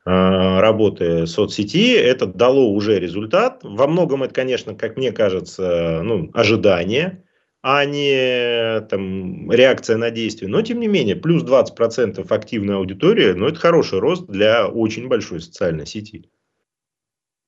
работы 0.06 1.26
соцсети, 1.26 1.92
это 1.92 2.24
дало 2.24 2.72
уже 2.72 2.98
результат. 2.98 3.60
Во 3.62 3.86
многом 3.86 4.22
это, 4.22 4.32
конечно, 4.32 4.74
как 4.74 4.96
мне 4.96 5.12
кажется, 5.12 6.00
ну, 6.02 6.30
ожидание, 6.32 7.22
а 7.60 7.84
не 7.84 8.80
там, 8.88 9.52
реакция 9.52 9.98
на 9.98 10.10
действие. 10.10 10.50
Но, 10.50 10.62
тем 10.62 10.80
не 10.80 10.88
менее, 10.88 11.16
плюс 11.16 11.42
20% 11.42 12.26
активной 12.26 12.76
аудитории, 12.76 13.32
ну, 13.32 13.48
это 13.48 13.60
хороший 13.60 13.98
рост 13.98 14.26
для 14.28 14.66
очень 14.66 15.08
большой 15.08 15.42
социальной 15.42 15.84
сети. 15.84 16.30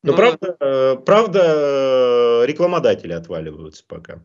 Но, 0.02 0.12
ну, 0.12 0.18
правда, 0.18 0.56
э, 0.60 0.96
правда, 0.96 2.44
рекламодатели 2.46 3.14
отваливаются 3.14 3.82
пока. 3.88 4.22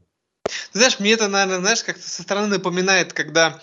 Знаешь, 0.74 1.00
мне 1.00 1.14
это, 1.14 1.28
наверное, 1.28 1.60
знаешь, 1.60 1.84
как-то 1.84 2.08
со 2.08 2.24
стороны 2.24 2.48
напоминает, 2.48 3.14
когда 3.14 3.62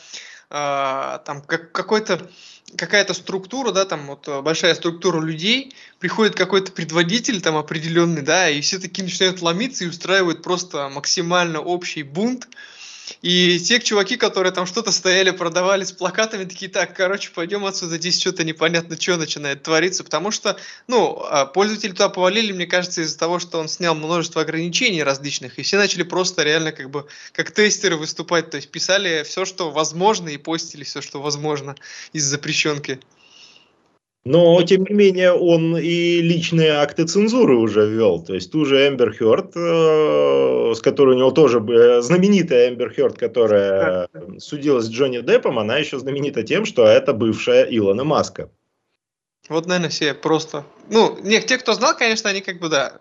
э, 0.51 1.19
там 1.25 1.43
как, 1.43 1.73
какой-то 1.73 2.31
какая-то 2.77 3.15
структура, 3.15 3.73
да, 3.73 3.85
там 3.85 4.07
вот 4.07 4.29
э, 4.29 4.43
большая 4.43 4.75
структура 4.75 5.21
людей, 5.21 5.75
приходит 5.99 6.35
какой-то 6.35 6.73
предводитель 6.73 7.41
там 7.41 7.57
определенный, 7.57 8.23
да, 8.23 8.51
и 8.51 8.61
все 8.61 8.79
такие 8.79 9.05
начинают 9.05 9.41
ломиться 9.41 9.85
и 9.85 9.89
устраивают 9.89 10.43
просто 10.43 10.89
максимально 10.89 11.61
общий 11.61 12.03
бунт, 12.03 12.49
и 13.23 13.59
те 13.59 13.81
чуваки, 13.81 14.17
которые 14.17 14.53
там 14.53 14.67
что-то 14.67 14.93
стояли, 14.93 15.31
продавали 15.31 15.85
с 15.85 15.93
плакатами, 15.93 16.45
такие, 16.45 16.71
так, 16.71 16.95
короче, 16.95 17.31
пойдем 17.35 17.65
отсюда, 17.65 17.97
здесь 17.97 18.21
что-то 18.21 18.45
непонятно, 18.45 19.01
что 19.01 19.17
начинает 19.17 19.63
твориться, 19.63 20.05
потому 20.05 20.31
что, 20.31 20.57
ну, 20.87 21.23
а, 21.31 21.47
пользователи 21.47 21.91
туда 21.91 22.09
повалили, 22.09 22.53
мне 22.53 22.67
кажется, 22.67 23.03
из-за 23.03 23.19
того, 23.19 23.39
что 23.39 23.59
он 23.59 23.69
снял 23.69 23.95
множество 23.95 24.43
ограничений 24.43 25.03
различных, 25.03 25.59
и 25.59 25.63
все 25.63 25.77
начали 25.77 26.03
просто 26.03 26.43
реально 26.43 26.73
как 26.73 26.91
бы 26.91 27.07
как 27.33 27.53
тестеры 27.53 27.97
выступать, 27.97 28.51
то 28.51 28.57
есть 28.57 28.71
писали 28.71 29.23
все, 29.25 29.45
что 29.45 29.71
возможно, 29.71 30.29
и 30.29 30.37
постили 30.37 30.85
все, 30.85 31.01
что 31.01 31.21
возможно 31.21 31.75
из 32.13 32.25
запрещенки. 32.25 33.01
Но, 34.29 34.63
тем 34.63 34.85
не 34.85 34.95
менее, 34.95 35.33
он 35.33 35.79
и 35.79 36.21
личные 36.21 36.73
акты 36.73 37.07
цензуры 37.07 37.57
уже 37.57 37.89
ввел. 37.89 38.23
То 38.23 38.35
есть, 38.35 38.53
ту 38.53 38.67
же 38.67 38.87
Эмбер 38.87 39.17
Хёрд, 39.17 39.57
э, 39.57 40.75
с 40.75 40.83
которой 40.83 41.17
у 41.17 41.19
него 41.19 41.31
тоже 41.31 41.61
э, 41.61 42.03
знаменитая 42.03 42.69
Эмбер 42.69 42.93
Хёрд, 42.93 43.17
которая 43.17 44.09
судилась 44.39 44.85
с 44.85 44.91
Джонни 44.91 45.21
Деппом, 45.21 45.59
она 45.59 45.79
еще 45.79 45.99
знаменита 45.99 46.43
тем, 46.43 46.67
что 46.67 46.87
это 46.87 47.15
бывшая 47.15 47.63
Илона 47.71 48.05
Маска. 48.05 48.51
Вот, 49.49 49.65
наверное, 49.65 49.89
все 49.89 50.13
просто... 50.13 50.65
Ну, 50.91 51.19
нет, 51.23 51.47
те, 51.47 51.57
кто 51.57 51.73
знал, 51.73 51.97
конечно, 51.97 52.29
они 52.29 52.43
как 52.43 52.61
бы, 52.61 52.69
да, 52.69 53.01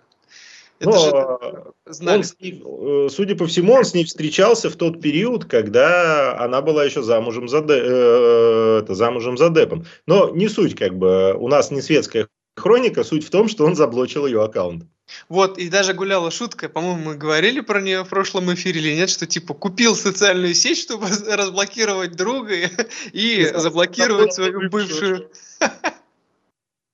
это 0.80 0.90
Но 0.90 0.98
же 0.98 1.94
знали. 1.94 2.24
Он 2.64 3.08
э, 3.08 3.10
судя 3.10 3.36
по 3.36 3.48
всему, 3.48 3.74
он 3.74 3.84
с 3.84 3.94
ней 3.94 4.06
встречался 4.06 4.70
в 4.70 4.76
тот 4.76 5.02
период, 5.02 5.46
когда 5.46 6.38
она 6.40 6.62
была 6.62 6.86
еще 6.86 7.02
замужем 7.02 7.48
за, 7.48 7.62
Де, 7.62 7.74
э, 7.74 8.80
это, 8.84 8.94
замужем 8.94 9.38
за 9.38 9.50
Депом. 9.50 9.86
Но 10.06 10.30
не 10.30 10.48
суть, 10.50 10.76
как 10.76 10.98
бы, 10.98 11.34
у 11.34 11.48
нас 11.48 11.72
не 11.72 11.82
светская 11.82 12.28
хроника, 12.56 13.04
суть 13.04 13.26
в 13.26 13.30
том, 13.30 13.48
что 13.48 13.66
он 13.66 13.76
заблочил 13.76 14.26
ее 14.26 14.44
аккаунт. 14.44 14.86
Вот, 15.30 15.58
и 15.58 15.70
даже 15.70 15.94
гуляла 15.94 16.32
шутка, 16.32 16.68
по-моему, 16.68 17.12
мы 17.12 17.16
говорили 17.16 17.62
про 17.62 17.82
нее 17.82 18.04
в 18.04 18.10
прошлом 18.10 18.54
эфире 18.54 18.82
или 18.82 18.94
нет, 18.94 19.10
что 19.10 19.26
типа 19.26 19.54
купил 19.54 19.96
социальную 19.96 20.54
сеть, 20.54 20.80
чтобы 20.80 21.08
разблокировать 21.28 22.16
друга 22.16 22.54
и, 22.54 22.70
и 23.14 23.46
заблокировать 23.56 24.34
свою 24.34 24.70
бывшую. 24.70 25.32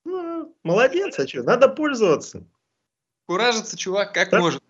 Ну, 0.05 0.53
молодец, 0.63 1.17
а 1.17 1.27
что, 1.27 1.43
надо 1.43 1.69
пользоваться. 1.69 2.45
Куражится 3.25 3.77
чувак 3.77 4.13
как 4.13 4.29
да? 4.31 4.39
может. 4.39 4.61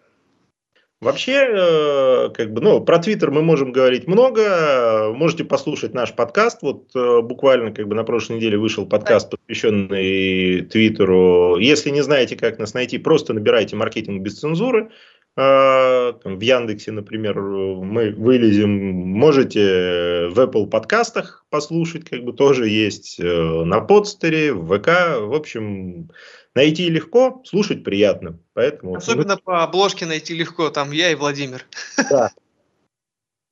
Вообще, 1.03 1.33
э, 1.33 2.29
как 2.29 2.53
бы, 2.53 2.61
ну, 2.61 2.79
про 2.79 2.97
Твиттер 2.97 3.29
мы 3.29 3.41
можем 3.41 3.73
говорить 3.73 4.07
много. 4.07 5.11
Можете 5.13 5.43
послушать 5.43 5.93
наш 5.93 6.15
подкаст. 6.15 6.61
Вот 6.61 6.95
э, 6.95 7.21
буквально, 7.21 7.73
как 7.73 7.89
бы, 7.89 7.95
на 7.95 8.05
прошлой 8.05 8.37
неделе 8.37 8.57
вышел 8.57 8.85
подкаст, 8.85 9.29
посвященный 9.29 10.61
Твиттеру. 10.61 11.57
Если 11.57 11.89
не 11.89 12.01
знаете, 12.01 12.37
как 12.37 12.57
нас 12.57 12.73
найти, 12.73 12.99
просто 12.99 13.33
набирайте 13.33 13.75
«Маркетинг 13.75 14.21
без 14.21 14.39
цензуры». 14.39 14.91
Э, 15.35 16.13
в 16.23 16.39
Яндексе, 16.39 16.91
например, 16.91 17.37
мы 17.41 18.11
вылезем. 18.11 18.71
Можете 18.71 20.29
в 20.29 20.39
Apple 20.39 20.67
подкастах 20.67 21.45
послушать, 21.49 22.09
как 22.09 22.23
бы, 22.23 22.31
тоже 22.31 22.69
есть 22.69 23.19
на 23.19 23.81
подстере, 23.81 24.53
в 24.53 24.67
ВК. 24.67 25.19
В 25.19 25.35
общем, 25.35 26.11
Найти 26.55 26.89
легко, 26.89 27.41
слушать 27.45 27.83
приятно. 27.83 28.39
Поэтому, 28.53 28.95
Особенно 28.95 29.35
вот, 29.35 29.43
по 29.43 29.63
обложке 29.63 30.05
найти 30.05 30.35
легко, 30.35 30.69
там 30.69 30.91
я 30.91 31.11
и 31.11 31.15
Владимир. 31.15 31.65
Да. 32.09 32.31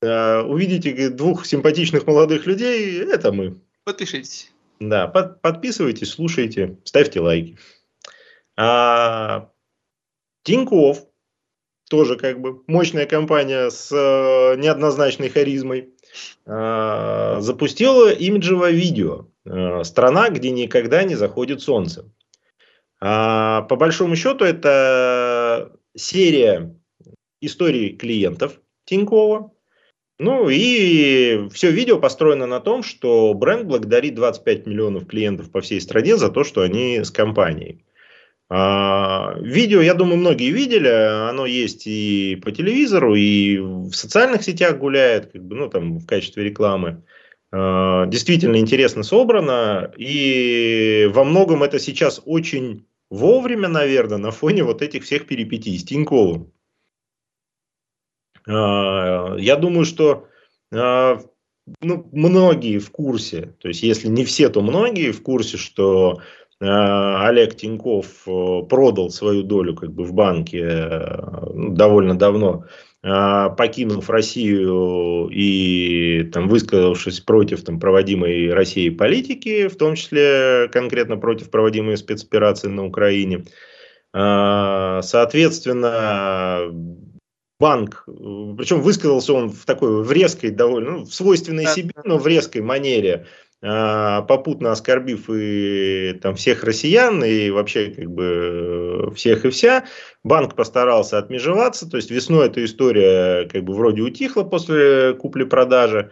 Uh, 0.03 0.43
увидите 0.47 1.09
двух 1.09 1.45
симпатичных 1.45 2.05
молодых 2.05 2.45
людей, 2.45 2.99
это 3.01 3.31
мы. 3.31 3.59
Подпишитесь. 3.83 4.51
Да, 4.79 5.07
под, 5.07 5.41
подписывайтесь, 5.41 6.11
слушайте, 6.11 6.77
ставьте 6.83 7.19
лайки. 7.19 7.57
А, 8.57 9.49
Тиньков, 10.43 11.05
тоже 11.89 12.15
как 12.15 12.39
бы 12.39 12.63
мощная 12.67 13.05
компания 13.05 13.69
с 13.69 13.91
э, 13.91 14.55
неоднозначной 14.57 15.29
харизмой, 15.29 15.89
э, 16.45 17.37
запустила 17.39 18.11
имиджевое 18.11 18.71
видео. 18.71 19.27
Э, 19.45 19.83
страна, 19.83 20.29
где 20.29 20.51
никогда 20.51 21.03
не 21.03 21.15
заходит 21.15 21.61
солнце. 21.61 22.05
А, 23.01 23.63
по 23.63 23.75
большому 23.75 24.15
счету, 24.15 24.45
это 24.45 25.73
серия 25.95 26.75
историй 27.41 27.97
клиентов 27.97 28.61
Тинькова. 28.85 29.51
Ну 30.19 30.49
и 30.49 31.49
все 31.51 31.71
видео 31.71 31.97
построено 31.97 32.45
на 32.45 32.59
том, 32.59 32.83
что 32.83 33.33
бренд 33.33 33.65
благодарит 33.65 34.13
25 34.13 34.67
миллионов 34.67 35.07
клиентов 35.07 35.51
по 35.51 35.61
всей 35.61 35.81
стране 35.81 36.15
за 36.15 36.29
то, 36.29 36.43
что 36.43 36.61
они 36.61 37.03
с 37.03 37.09
компанией. 37.09 37.83
А, 38.47 39.33
видео, 39.39 39.81
я 39.81 39.95
думаю, 39.95 40.17
многие 40.17 40.51
видели, 40.51 40.89
оно 40.89 41.47
есть 41.47 41.87
и 41.87 42.39
по 42.43 42.51
телевизору, 42.51 43.15
и 43.15 43.57
в 43.57 43.93
социальных 43.93 44.43
сетях 44.43 44.77
гуляет, 44.77 45.31
как 45.31 45.43
бы, 45.43 45.55
ну, 45.55 45.69
там, 45.69 45.97
в 45.97 46.05
качестве 46.05 46.43
рекламы. 46.43 47.01
Э, 47.53 48.05
действительно 48.07 48.57
интересно 48.57 49.03
собрано, 49.03 49.91
и 49.97 51.09
во 51.13 51.23
многом 51.23 51.63
это 51.63 51.79
сейчас 51.79 52.21
очень 52.25 52.85
вовремя, 53.11 53.67
наверное, 53.67 54.17
на 54.17 54.31
фоне 54.31 54.63
вот 54.63 54.81
этих 54.81 55.03
всех 55.03 55.27
перипетий 55.27 55.77
с 55.77 55.83
Тиньковым. 55.83 56.51
Э, 58.47 59.35
я 59.37 59.55
думаю, 59.57 59.85
что 59.85 60.27
э, 60.71 61.17
ну, 61.81 62.09
многие 62.11 62.79
в 62.79 62.89
курсе, 62.89 63.55
то 63.59 63.67
есть 63.67 63.83
если 63.83 64.07
не 64.07 64.25
все, 64.25 64.49
то 64.49 64.61
многие 64.61 65.11
в 65.11 65.21
курсе, 65.21 65.57
что 65.57 66.19
Олег 66.59 67.55
Тиньков 67.55 68.23
продал 68.23 69.09
свою 69.09 69.41
долю 69.41 69.75
как 69.75 69.91
бы 69.93 70.03
в 70.03 70.13
банке 70.13 70.63
ну, 71.55 71.69
довольно 71.73 72.15
давно 72.15 72.65
а, 72.65 72.67
покинув 73.01 74.09
Россию 74.09 75.27
и 75.31 76.29
там, 76.31 76.47
высказавшись 76.47 77.19
против 77.19 77.63
там, 77.63 77.79
проводимой 77.79 78.53
Россией 78.53 78.91
политики, 78.91 79.67
в 79.67 79.75
том 79.75 79.95
числе 79.95 80.69
конкретно 80.71 81.17
против 81.17 81.49
проводимой 81.49 81.97
спецоперации 81.97 82.67
на 82.67 82.85
Украине. 82.85 83.45
А, 84.13 85.01
соответственно, 85.01 86.69
банк, 87.59 88.03
причем 88.05 88.81
высказался 88.81 89.33
он 89.33 89.49
в 89.49 89.65
такой 89.65 90.03
в 90.03 90.11
резкой, 90.11 90.51
довольно, 90.51 90.91
ну, 90.91 91.03
в 91.05 91.13
свойственной 91.13 91.65
себе, 91.67 91.93
но 92.03 92.17
в 92.17 92.27
резкой 92.27 92.61
манере, 92.61 93.25
а, 93.25 93.50
попутно 93.61 94.71
оскорбив 94.71 95.29
и 95.29 96.17
там 96.21 96.35
всех 96.35 96.63
россиян, 96.63 97.23
и 97.23 97.51
вообще 97.51 97.91
как 97.91 98.09
бы 98.09 99.13
всех 99.15 99.45
и 99.45 99.51
вся, 99.51 99.85
банк 100.23 100.55
постарался 100.55 101.19
отмежеваться, 101.19 101.87
то 101.87 101.97
есть 101.97 102.09
весной 102.09 102.47
эта 102.47 102.65
история 102.65 103.47
как 103.47 103.63
бы 103.63 103.73
вроде 103.73 104.01
утихла 104.01 104.43
после 104.43 105.13
купли-продажи, 105.13 106.11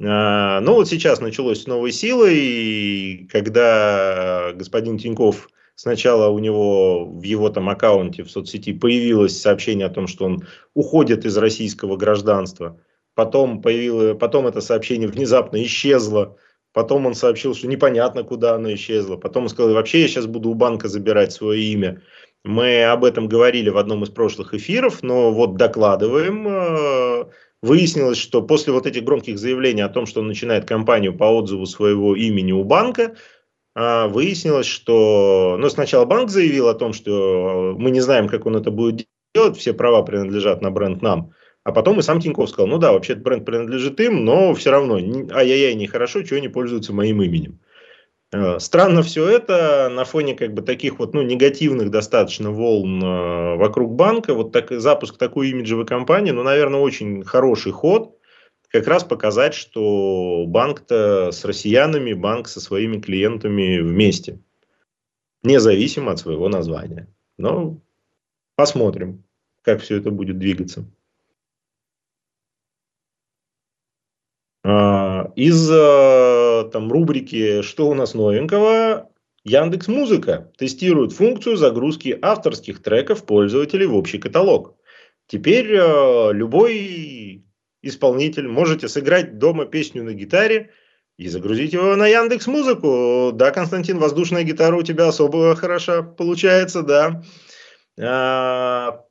а, 0.00 0.60
но 0.60 0.74
вот 0.74 0.88
сейчас 0.88 1.20
началось 1.20 1.62
с 1.62 1.66
новой 1.66 1.92
силой, 1.92 2.36
и 2.36 3.28
когда 3.30 4.52
господин 4.54 4.98
Тиньков 4.98 5.48
сначала 5.74 6.28
у 6.28 6.38
него 6.38 7.04
в 7.04 7.22
его 7.22 7.48
там 7.48 7.68
аккаунте 7.68 8.22
в 8.22 8.30
соцсети 8.30 8.72
появилось 8.72 9.40
сообщение 9.40 9.86
о 9.86 9.90
том, 9.90 10.06
что 10.06 10.24
он 10.24 10.46
уходит 10.74 11.24
из 11.24 11.36
российского 11.36 11.96
гражданства, 11.96 12.80
потом, 13.14 13.60
появилось, 13.60 14.16
потом 14.18 14.46
это 14.46 14.60
сообщение 14.60 15.08
внезапно 15.08 15.62
исчезло, 15.64 16.36
Потом 16.78 17.06
он 17.06 17.14
сообщил, 17.14 17.56
что 17.56 17.66
непонятно, 17.66 18.22
куда 18.22 18.54
оно 18.54 18.72
исчезло. 18.72 19.16
Потом 19.16 19.42
он 19.42 19.48
сказал, 19.48 19.74
вообще 19.74 20.02
я 20.02 20.06
сейчас 20.06 20.26
буду 20.26 20.50
у 20.50 20.54
банка 20.54 20.86
забирать 20.86 21.32
свое 21.32 21.60
имя. 21.60 22.02
Мы 22.44 22.84
об 22.84 23.04
этом 23.04 23.26
говорили 23.26 23.68
в 23.68 23.78
одном 23.78 24.04
из 24.04 24.10
прошлых 24.10 24.54
эфиров, 24.54 25.02
но 25.02 25.32
вот 25.32 25.56
докладываем. 25.56 26.46
Э, 26.46 27.24
выяснилось, 27.62 28.18
что 28.18 28.42
после 28.42 28.72
вот 28.72 28.86
этих 28.86 29.02
громких 29.02 29.40
заявлений 29.40 29.82
о 29.82 29.88
том, 29.88 30.06
что 30.06 30.20
он 30.20 30.28
начинает 30.28 30.66
кампанию 30.66 31.18
по 31.18 31.24
отзыву 31.24 31.66
своего 31.66 32.14
имени 32.14 32.52
у 32.52 32.62
банка, 32.62 33.16
э, 33.74 34.06
выяснилось, 34.06 34.68
что 34.68 35.56
ну, 35.58 35.68
сначала 35.70 36.04
банк 36.04 36.30
заявил 36.30 36.68
о 36.68 36.74
том, 36.74 36.92
что 36.92 37.74
мы 37.76 37.90
не 37.90 38.00
знаем, 38.00 38.28
как 38.28 38.46
он 38.46 38.54
это 38.54 38.70
будет 38.70 39.04
делать, 39.34 39.56
все 39.56 39.72
права 39.72 40.02
принадлежат 40.02 40.62
на 40.62 40.70
бренд 40.70 41.02
нам. 41.02 41.32
А 41.68 41.72
потом 41.72 41.98
и 41.98 42.02
сам 42.02 42.18
Тиньков 42.18 42.48
сказал, 42.48 42.66
ну 42.66 42.78
да, 42.78 42.92
вообще 42.92 43.14
бренд 43.14 43.44
принадлежит 43.44 44.00
им, 44.00 44.24
но 44.24 44.54
все 44.54 44.70
равно, 44.70 44.94
ай-яй-яй, 44.94 45.74
нехорошо, 45.74 46.22
чего 46.22 46.38
они 46.38 46.48
пользуются 46.48 46.94
моим 46.94 47.20
именем. 47.20 47.60
Э, 48.32 48.58
странно 48.58 49.02
все 49.02 49.28
это 49.28 49.90
на 49.90 50.06
фоне 50.06 50.34
как 50.34 50.54
бы 50.54 50.62
таких 50.62 50.98
вот 50.98 51.12
ну, 51.12 51.20
негативных 51.20 51.90
достаточно 51.90 52.50
волн 52.52 53.04
э, 53.04 53.56
вокруг 53.56 53.96
банка. 53.96 54.32
Вот 54.32 54.50
так, 54.50 54.70
запуск 54.70 55.18
такой 55.18 55.50
имиджевой 55.50 55.84
компании, 55.84 56.30
ну, 56.30 56.42
наверное, 56.42 56.80
очень 56.80 57.22
хороший 57.22 57.72
ход. 57.72 58.16
Как 58.70 58.86
раз 58.86 59.04
показать, 59.04 59.52
что 59.52 60.46
банк-то 60.46 61.32
с 61.32 61.44
россиянами, 61.44 62.14
банк 62.14 62.48
со 62.48 62.62
своими 62.62 62.98
клиентами 62.98 63.78
вместе. 63.80 64.40
Независимо 65.42 66.12
от 66.12 66.18
своего 66.18 66.48
названия. 66.48 67.08
Но 67.36 67.78
посмотрим, 68.56 69.22
как 69.60 69.82
все 69.82 69.98
это 69.98 70.10
будет 70.10 70.38
двигаться. 70.38 70.86
А, 74.64 75.27
из 75.38 75.70
э, 75.70 76.68
там, 76.72 76.90
рубрики 76.90 77.62
«Что 77.62 77.88
у 77.88 77.94
нас 77.94 78.12
новенького?» 78.12 79.08
Яндекс 79.44 79.86
Музыка 79.86 80.50
тестирует 80.58 81.12
функцию 81.12 81.56
загрузки 81.56 82.18
авторских 82.20 82.82
треков 82.82 83.24
пользователей 83.24 83.86
в 83.86 83.94
общий 83.94 84.18
каталог. 84.18 84.74
Теперь 85.28 85.70
э, 85.70 86.32
любой 86.32 87.46
исполнитель 87.82 88.48
можете 88.48 88.88
сыграть 88.88 89.38
дома 89.38 89.64
песню 89.66 90.02
на 90.02 90.12
гитаре 90.12 90.70
и 91.18 91.28
загрузить 91.28 91.72
его 91.72 91.94
на 91.94 92.08
Яндекс 92.08 92.48
Музыку. 92.48 93.30
Да, 93.32 93.52
Константин, 93.52 93.98
воздушная 93.98 94.42
гитара 94.42 94.74
у 94.74 94.82
тебя 94.82 95.06
особо 95.06 95.54
хороша 95.54 96.02
получается, 96.02 96.82
да. 96.82 97.22
А, 97.96 99.04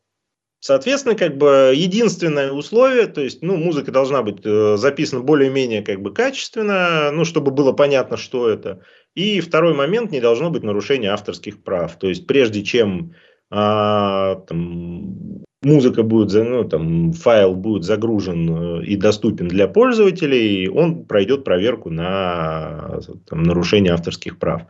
Соответственно, 0.60 1.15
как 1.15 1.38
бы 1.38 1.72
единственное 1.76 2.52
условие, 2.52 3.06
то 3.08 3.22
есть, 3.22 3.43
ну, 3.43 3.58
музыка 3.58 3.91
должна 3.91 4.24
быть 4.24 4.38
э, 4.43 4.76
записана 4.78 5.22
более-менее 5.22 5.84
как 5.84 6.02
бы 6.02 6.12
качественно, 6.13 7.12
ну, 7.12 7.26
чтобы 7.26 7.52
было 7.52 7.74
понятно, 7.74 8.17
что 8.17 8.50
это. 8.50 8.82
И 9.13 9.39
второй 9.39 9.76
момент, 9.76 10.12
не 10.12 10.20
должно 10.20 10.50
быть 10.50 10.63
нарушения 10.63 11.10
авторских 11.10 11.63
прав. 11.63 11.98
То 11.98 12.08
есть, 12.08 12.26
прежде 12.26 12.63
чем 12.63 13.13
а, 13.50 14.36
там, 14.48 15.43
музыка 15.62 16.04
будет, 16.04 16.34
ну, 16.34 16.63
там, 16.63 17.13
файл 17.13 17.56
будет 17.56 17.84
загружен 17.84 18.82
э, 18.82 18.86
и 18.86 18.96
доступен 18.96 19.48
для 19.48 19.67
пользователей, 19.67 20.67
он 20.70 21.06
пройдет 21.06 21.43
проверку 21.43 21.89
на 21.89 23.00
там, 23.30 23.43
нарушение 23.43 23.93
авторских 23.93 24.38
прав. 24.38 24.63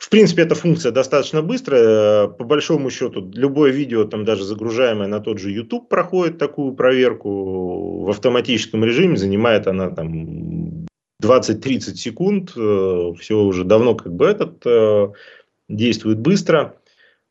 В 0.00 0.08
принципе, 0.08 0.42
эта 0.42 0.54
функция 0.54 0.92
достаточно 0.92 1.42
быстрая. 1.42 2.26
По 2.26 2.44
большому 2.44 2.88
счету, 2.88 3.30
любое 3.34 3.70
видео, 3.70 4.04
там 4.04 4.24
даже 4.24 4.44
загружаемое 4.44 5.06
на 5.06 5.20
тот 5.20 5.38
же 5.38 5.50
YouTube, 5.50 5.90
проходит 5.90 6.38
такую 6.38 6.72
проверку 6.72 8.04
в 8.04 8.08
автоматическом 8.08 8.82
режиме. 8.82 9.18
Занимает 9.18 9.66
она 9.66 9.90
там 9.90 10.86
20-30 11.22 11.96
секунд. 11.96 12.52
Э, 12.56 13.12
Все 13.18 13.36
уже 13.36 13.64
давно 13.64 13.94
как 13.94 14.14
бы 14.14 14.24
этот 14.24 14.64
э, 14.64 15.08
действует 15.68 16.18
быстро. 16.18 16.76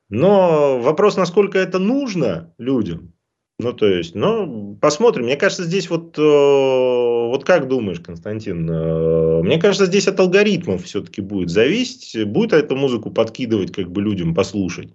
Но 0.09 0.79
вопрос, 0.79 1.17
насколько 1.17 1.57
это 1.57 1.79
нужно 1.79 2.53
людям, 2.59 3.13
ну, 3.59 3.73
то 3.73 3.85
есть, 3.87 4.15
ну, 4.15 4.77
посмотрим. 4.81 5.25
Мне 5.25 5.35
кажется, 5.35 5.65
здесь 5.65 5.89
вот, 5.89 6.17
э, 6.17 6.21
вот 6.21 7.43
как 7.43 7.67
думаешь, 7.67 7.99
Константин? 7.99 8.69
Э, 8.69 9.41
мне 9.43 9.59
кажется, 9.59 9.85
здесь 9.85 10.07
от 10.07 10.17
алгоритмов 10.19 10.85
все-таки 10.85 11.19
будет 11.19 11.49
зависеть. 11.49 12.25
Будет 12.25 12.53
эту 12.53 12.77
музыку 12.77 13.11
подкидывать 13.11 13.73
как 13.73 13.91
бы 13.91 14.01
людям 14.01 14.33
послушать? 14.33 14.93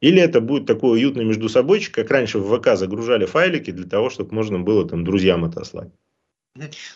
Или 0.00 0.20
это 0.20 0.42
будет 0.42 0.66
такой 0.66 0.98
уютный 0.98 1.24
между 1.24 1.48
собойчик, 1.48 1.94
как 1.94 2.10
раньше 2.10 2.38
в 2.38 2.54
ВК 2.54 2.76
загружали 2.76 3.24
файлики 3.24 3.70
для 3.70 3.88
того, 3.88 4.10
чтобы 4.10 4.34
можно 4.34 4.60
было 4.60 4.86
там 4.86 5.02
друзьям 5.02 5.44
отослать? 5.44 5.88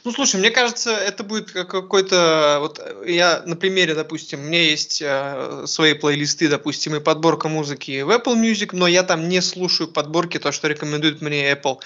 Ну, 0.05 0.13
слушай, 0.13 0.37
мне 0.37 0.53
кажется, 0.53 0.93
это 0.93 1.25
будет 1.25 1.51
какой-то... 1.51 2.59
Вот 2.61 2.81
я 3.05 3.43
на 3.45 3.57
примере, 3.57 3.97
допустим, 3.97 4.39
у 4.39 4.45
меня 4.45 4.63
есть 4.63 5.03
э, 5.03 5.65
свои 5.67 5.95
плейлисты, 5.95 6.49
допустим, 6.49 6.95
и 6.95 7.01
подборка 7.01 7.49
музыки 7.49 8.03
в 8.03 8.11
Apple 8.11 8.41
Music, 8.41 8.69
но 8.73 8.87
я 8.87 9.03
там 9.03 9.29
не 9.29 9.41
слушаю 9.41 9.89
подборки, 9.89 10.39
то, 10.39 10.53
что 10.53 10.69
рекомендует 10.69 11.21
мне 11.23 11.51
Apple. 11.51 11.81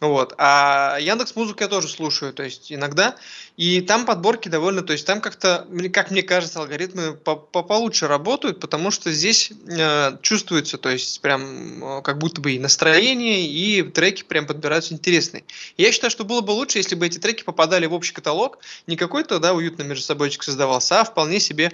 Вот. 0.00 0.34
А 0.38 0.96
Яндекс 1.00 1.34
Музыку 1.34 1.62
я 1.62 1.68
тоже 1.68 1.88
слушаю, 1.88 2.32
то 2.32 2.44
есть 2.44 2.72
иногда. 2.72 3.16
И 3.56 3.80
там 3.80 4.06
подборки 4.06 4.48
довольно, 4.48 4.82
то 4.82 4.92
есть 4.92 5.04
там 5.04 5.20
как-то, 5.20 5.66
как 5.92 6.12
мне 6.12 6.22
кажется, 6.22 6.60
алгоритмы 6.60 7.14
по 7.14 7.34
получше 7.36 8.06
работают, 8.06 8.60
потому 8.60 8.92
что 8.92 9.10
здесь 9.10 9.50
э, 9.68 10.16
чувствуется, 10.22 10.78
то 10.78 10.88
есть 10.90 11.20
прям 11.20 11.98
э, 11.98 12.02
как 12.02 12.18
будто 12.18 12.40
бы 12.40 12.52
и 12.52 12.58
настроение, 12.60 13.46
и 13.46 13.82
треки 13.82 14.22
прям 14.22 14.46
подбираются 14.46 14.94
интересные. 14.94 15.44
Я 15.76 15.90
считаю, 15.90 16.12
что 16.12 16.24
было 16.24 16.40
бы 16.40 16.52
лучше, 16.52 16.78
если 16.78 16.94
бы 16.94 17.06
эти 17.06 17.18
треки 17.18 17.42
попадали 17.42 17.86
в 17.86 17.94
общий 17.94 18.12
каталог, 18.12 18.58
не 18.86 18.96
какой-то, 18.96 19.40
да, 19.40 19.52
уютный 19.52 19.84
между 19.84 20.04
собойчик 20.04 20.44
создавался, 20.44 21.00
а 21.00 21.04
вполне 21.04 21.40
себе 21.40 21.72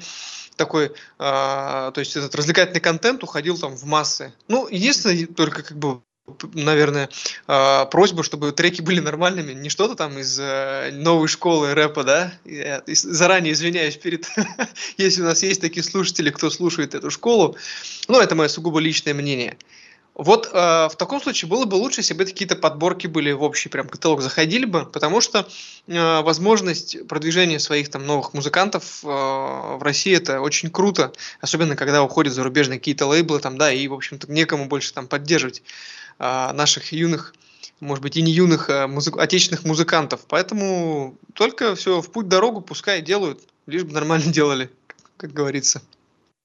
такой, 0.56 0.86
э, 0.86 0.92
то 1.18 1.94
есть 1.96 2.16
этот 2.16 2.34
развлекательный 2.34 2.80
контент 2.80 3.22
уходил 3.22 3.58
там 3.58 3.76
в 3.76 3.84
массы. 3.84 4.32
Ну, 4.48 4.66
единственное, 4.68 5.26
только 5.26 5.62
как 5.62 5.76
бы 5.76 6.00
наверное, 6.54 7.10
а, 7.46 7.84
просьба, 7.86 8.22
чтобы 8.22 8.52
треки 8.52 8.80
были 8.80 9.00
нормальными, 9.00 9.52
не 9.52 9.68
что-то 9.68 9.94
там 9.94 10.18
из 10.18 10.38
э, 10.40 10.90
новой 10.92 11.28
школы 11.28 11.74
рэпа, 11.74 12.02
да. 12.02 12.32
Я 12.44 12.82
заранее 12.86 13.52
извиняюсь 13.52 13.96
перед, 13.96 14.26
если 14.96 15.22
у 15.22 15.24
нас 15.26 15.42
есть 15.42 15.60
такие 15.60 15.82
слушатели, 15.82 16.30
кто 16.30 16.50
слушает 16.50 16.94
эту 16.94 17.10
школу. 17.10 17.56
Но 18.08 18.20
это 18.20 18.34
мое 18.34 18.48
сугубо 18.48 18.80
личное 18.80 19.14
мнение. 19.14 19.56
Вот 20.14 20.48
э, 20.52 20.88
в 20.88 20.94
таком 20.96 21.20
случае 21.20 21.48
было 21.48 21.64
бы 21.64 21.74
лучше, 21.74 22.00
если 22.00 22.14
бы 22.14 22.24
какие-то 22.24 22.54
подборки 22.54 23.08
были 23.08 23.32
в 23.32 23.42
общий 23.42 23.68
прям 23.68 23.88
каталог 23.88 24.20
заходили 24.22 24.64
бы, 24.64 24.86
потому 24.86 25.20
что 25.20 25.48
э, 25.88 26.20
возможность 26.22 27.06
продвижения 27.08 27.58
своих 27.58 27.90
там 27.90 28.06
новых 28.06 28.32
музыкантов 28.32 29.00
э, 29.02 29.06
в 29.08 29.80
России 29.82 30.16
это 30.16 30.40
очень 30.40 30.70
круто, 30.70 31.12
особенно 31.40 31.74
когда 31.74 32.04
уходят 32.04 32.32
зарубежные 32.32 32.78
какие-то 32.78 33.06
лейблы 33.06 33.40
там, 33.40 33.58
да, 33.58 33.72
и 33.72 33.88
в 33.88 33.94
общем-то 33.94 34.30
некому 34.30 34.66
больше 34.66 34.94
там 34.94 35.08
поддерживать 35.08 35.62
наших 36.18 36.92
юных 36.92 37.34
может 37.80 38.02
быть, 38.02 38.16
и 38.16 38.22
не 38.22 38.32
юных 38.32 38.70
а 38.70 38.88
музык... 38.88 39.18
отечественных 39.18 39.64
музыкантов. 39.64 40.24
Поэтому 40.28 41.16
только 41.34 41.74
все 41.74 42.00
в 42.00 42.10
путь 42.10 42.28
дорогу 42.28 42.60
пускай 42.60 43.02
делают, 43.02 43.40
лишь 43.66 43.84
бы 43.84 43.92
нормально 43.92 44.26
делали, 44.32 44.70
как 45.16 45.32
говорится. 45.32 45.82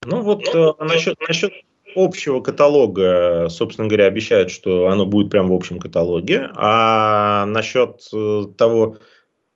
Ну 0.04 0.22
вот 0.22 0.54
э, 0.54 0.72
насчет, 0.80 1.18
насчет 1.26 1.52
общего 1.94 2.40
каталога, 2.40 3.48
собственно 3.50 3.88
говоря, 3.88 4.06
обещают, 4.06 4.50
что 4.50 4.88
оно 4.88 5.06
будет 5.06 5.30
прямо 5.30 5.50
в 5.50 5.54
общем 5.54 5.78
каталоге. 5.78 6.50
А 6.54 7.44
насчет 7.46 8.02
э, 8.12 8.44
того, 8.56 8.98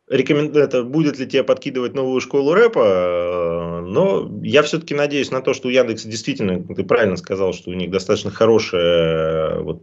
рекомен... 0.08 0.54
это, 0.56 0.82
будет 0.82 1.18
ли 1.18 1.26
тебе 1.26 1.44
подкидывать 1.44 1.94
новую 1.94 2.20
школу 2.20 2.52
рэпа, 2.52 3.53
но 3.84 4.30
я 4.42 4.62
все-таки 4.62 4.94
надеюсь 4.94 5.30
на 5.30 5.40
то, 5.40 5.54
что 5.54 5.68
у 5.68 5.70
Яндекса 5.70 6.08
действительно, 6.08 6.62
ты 6.74 6.82
правильно 6.84 7.16
сказал, 7.16 7.52
что 7.52 7.70
у 7.70 7.74
них 7.74 7.90
достаточно 7.90 8.30
хорошая 8.30 9.60
вот, 9.60 9.82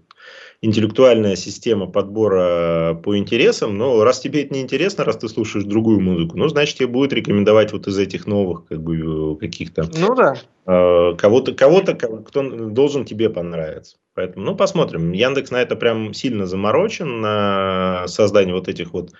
интеллектуальная 0.61 1.35
система 1.35 1.87
подбора 1.87 2.99
по 3.03 3.17
интересам, 3.17 3.77
но 3.77 4.03
раз 4.03 4.19
тебе 4.19 4.43
это 4.43 4.53
не 4.53 4.61
интересно, 4.61 5.03
раз 5.03 5.17
ты 5.17 5.27
слушаешь 5.27 5.65
другую 5.65 5.99
музыку, 5.99 6.37
ну, 6.37 6.47
значит, 6.47 6.77
тебе 6.77 6.87
будет 6.87 7.13
рекомендовать 7.13 7.73
вот 7.73 7.87
из 7.87 7.97
этих 7.97 8.27
новых, 8.27 8.65
как 8.67 8.81
бы, 8.81 9.37
каких-то... 9.37 9.89
Ну, 9.97 10.15
да. 10.15 10.35
Э, 10.67 11.15
кого-то, 11.17 11.53
кого-то, 11.53 11.95
кто 11.95 12.43
должен 12.69 13.05
тебе 13.05 13.29
понравиться. 13.29 13.97
Поэтому, 14.13 14.45
ну, 14.45 14.55
посмотрим. 14.55 15.11
Яндекс 15.13 15.51
на 15.51 15.61
это 15.61 15.75
прям 15.75 16.13
сильно 16.13 16.45
заморочен, 16.45 17.21
на 17.21 18.07
создание 18.07 18.53
вот 18.53 18.67
этих 18.67 18.93
вот 18.93 19.11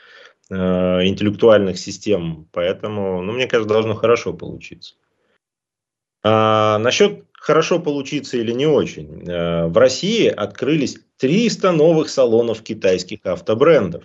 интеллектуальных 0.52 1.80
систем. 1.80 2.48
Поэтому, 2.52 3.22
ну, 3.22 3.32
мне 3.34 3.48
кажется, 3.48 3.74
должно 3.74 3.96
хорошо 3.96 4.34
получиться. 4.34 4.96
А, 6.24 6.78
насчет 6.78 7.26
хорошо 7.34 7.80
получиться 7.80 8.38
или 8.38 8.52
не 8.52 8.68
очень. 8.68 9.28
Э, 9.28 9.68
в 9.68 9.78
России 9.78 10.28
открылись 10.28 10.98
300 11.18 11.72
новых 11.72 12.10
салонов 12.10 12.62
китайских 12.62 13.26
автобрендов. 13.26 14.04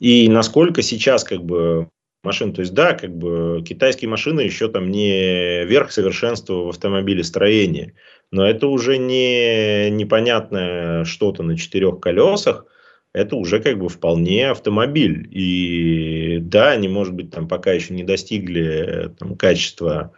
И 0.00 0.28
насколько 0.28 0.80
сейчас 0.82 1.24
как 1.24 1.44
бы 1.44 1.88
машин, 2.22 2.54
то 2.54 2.60
есть 2.60 2.72
да, 2.72 2.94
как 2.94 3.14
бы 3.16 3.62
китайские 3.66 4.08
машины 4.08 4.40
еще 4.40 4.68
там 4.68 4.90
не 4.90 5.64
верх 5.64 5.92
совершенства 5.92 6.54
в 6.54 6.68
автомобилестроении, 6.68 7.94
но 8.30 8.46
это 8.46 8.66
уже 8.68 8.96
не 8.96 9.90
непонятное 9.90 11.04
что-то 11.04 11.42
на 11.42 11.58
четырех 11.58 12.00
колесах, 12.00 12.66
это 13.12 13.36
уже 13.36 13.60
как 13.60 13.78
бы 13.78 13.88
вполне 13.88 14.50
автомобиль. 14.50 15.28
И 15.30 16.38
да, 16.40 16.70
они, 16.70 16.88
может 16.88 17.14
быть, 17.14 17.30
там 17.30 17.48
пока 17.48 17.72
еще 17.72 17.94
не 17.94 18.04
достигли 18.04 19.12
там, 19.18 19.36
качества 19.36 20.12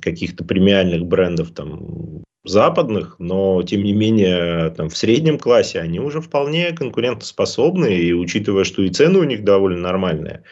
каких-то 0.00 0.44
премиальных 0.44 1.04
брендов 1.04 1.52
там, 1.52 2.24
западных, 2.44 3.16
но 3.18 3.62
тем 3.62 3.84
не 3.84 3.92
менее 3.92 4.70
там, 4.70 4.88
в 4.88 4.96
среднем 4.96 5.38
классе 5.38 5.80
они 5.80 6.00
уже 6.00 6.20
вполне 6.20 6.72
конкурентоспособны, 6.72 7.94
и 7.94 8.12
учитывая, 8.12 8.64
что 8.64 8.82
и 8.82 8.90
цены 8.90 9.18
у 9.18 9.24
них 9.24 9.44
довольно 9.44 9.80
нормальные, 9.80 10.44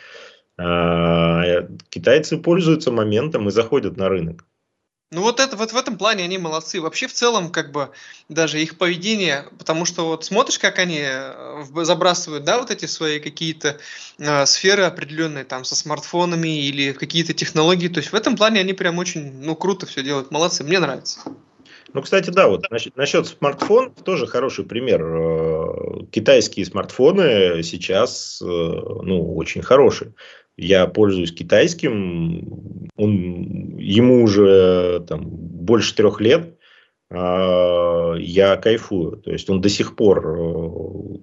а, 0.58 1.66
китайцы 1.88 2.36
пользуются 2.36 2.92
моментом 2.92 3.48
и 3.48 3.52
заходят 3.52 3.96
на 3.96 4.08
рынок. 4.08 4.44
Ну 5.10 5.22
вот 5.22 5.40
это 5.40 5.56
вот 5.56 5.72
в 5.72 5.76
этом 5.76 5.96
плане 5.96 6.24
они 6.24 6.36
молодцы. 6.36 6.82
Вообще 6.82 7.06
в 7.06 7.14
целом 7.14 7.50
как 7.50 7.72
бы 7.72 7.88
даже 8.28 8.60
их 8.60 8.76
поведение, 8.76 9.46
потому 9.58 9.86
что 9.86 10.06
вот 10.06 10.26
смотришь, 10.26 10.58
как 10.58 10.78
они 10.78 11.00
э, 11.00 11.64
забрасывают, 11.82 12.44
да, 12.44 12.58
вот 12.58 12.70
эти 12.70 12.84
свои 12.84 13.18
какие-то 13.18 13.78
э, 14.18 14.44
сферы 14.44 14.82
определенные 14.82 15.44
там 15.44 15.64
со 15.64 15.76
смартфонами 15.76 16.62
или 16.66 16.92
какие-то 16.92 17.32
технологии. 17.32 17.88
То 17.88 18.00
есть 18.00 18.12
в 18.12 18.14
этом 18.14 18.36
плане 18.36 18.60
они 18.60 18.74
прям 18.74 18.98
очень, 18.98 19.32
ну 19.40 19.56
круто 19.56 19.86
все 19.86 20.02
делают, 20.02 20.30
молодцы. 20.30 20.62
Мне 20.62 20.78
нравится. 20.78 21.20
Ну, 21.94 22.02
кстати, 22.02 22.28
да, 22.28 22.48
вот 22.48 22.70
насчет, 22.70 22.94
насчет 22.98 23.26
смартфонов 23.26 23.94
тоже 24.04 24.26
хороший 24.26 24.66
пример. 24.66 25.02
Э, 25.02 26.04
китайские 26.10 26.66
смартфоны 26.66 27.62
сейчас, 27.62 28.42
э, 28.42 28.44
ну, 28.44 29.34
очень 29.36 29.62
хорошие 29.62 30.12
я 30.58 30.86
пользуюсь 30.88 31.32
китайским, 31.32 32.88
он, 32.96 33.78
ему 33.78 34.24
уже 34.24 35.04
там, 35.08 35.24
больше 35.24 35.94
трех 35.94 36.20
лет, 36.20 36.58
а, 37.10 38.14
я 38.18 38.56
кайфую. 38.56 39.18
То 39.18 39.30
есть 39.30 39.48
он 39.48 39.60
до 39.60 39.68
сих 39.68 39.96
пор 39.96 40.26
э, 40.26 40.70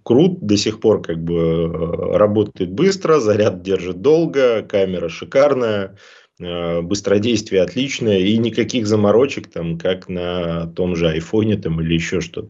крут, 0.04 0.40
до 0.42 0.58
сих 0.58 0.80
пор 0.80 1.02
как 1.02 1.22
бы 1.24 1.36
э, 1.36 2.18
работает 2.18 2.72
быстро, 2.72 3.20
заряд 3.20 3.62
держит 3.62 4.02
долго, 4.02 4.64
камера 4.64 5.10
шикарная, 5.10 5.98
э, 6.40 6.82
быстродействие 6.82 7.62
отличное 7.62 8.20
и 8.20 8.38
никаких 8.38 8.88
заморочек 8.88 9.48
там, 9.52 9.78
как 9.78 10.08
на 10.08 10.68
том 10.68 10.96
же 10.96 11.10
айфоне 11.10 11.58
там 11.58 11.82
или 11.82 11.94
еще 11.94 12.22
что-то. 12.22 12.50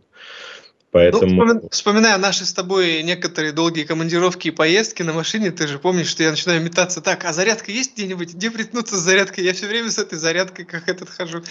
Поэтому... 0.96 1.44
Ну, 1.44 1.68
вспоминая 1.72 2.18
наши 2.18 2.46
с 2.46 2.54
тобой 2.54 3.04
некоторые 3.04 3.52
долгие 3.52 3.84
командировки 3.84 4.48
и 4.48 4.52
поездки 4.52 5.04
на 5.04 5.12
машине, 5.12 5.52
ты 5.52 5.68
же 5.68 5.78
помнишь, 5.78 6.08
что 6.08 6.24
я 6.24 6.32
начинаю 6.32 6.62
метаться. 6.62 7.02
Так, 7.02 7.26
а 7.26 7.34
зарядка 7.34 7.70
есть 7.70 7.96
где-нибудь? 7.96 8.34
Где 8.34 8.50
приткнуться 8.50 8.96
с 8.96 9.00
зарядкой? 9.00 9.44
Я 9.44 9.52
все 9.52 9.68
время 9.68 9.92
с 9.92 9.98
этой 9.98 10.18
зарядкой 10.18 10.64
как 10.64 10.88
этот 10.88 11.10
хожу. 11.10 11.42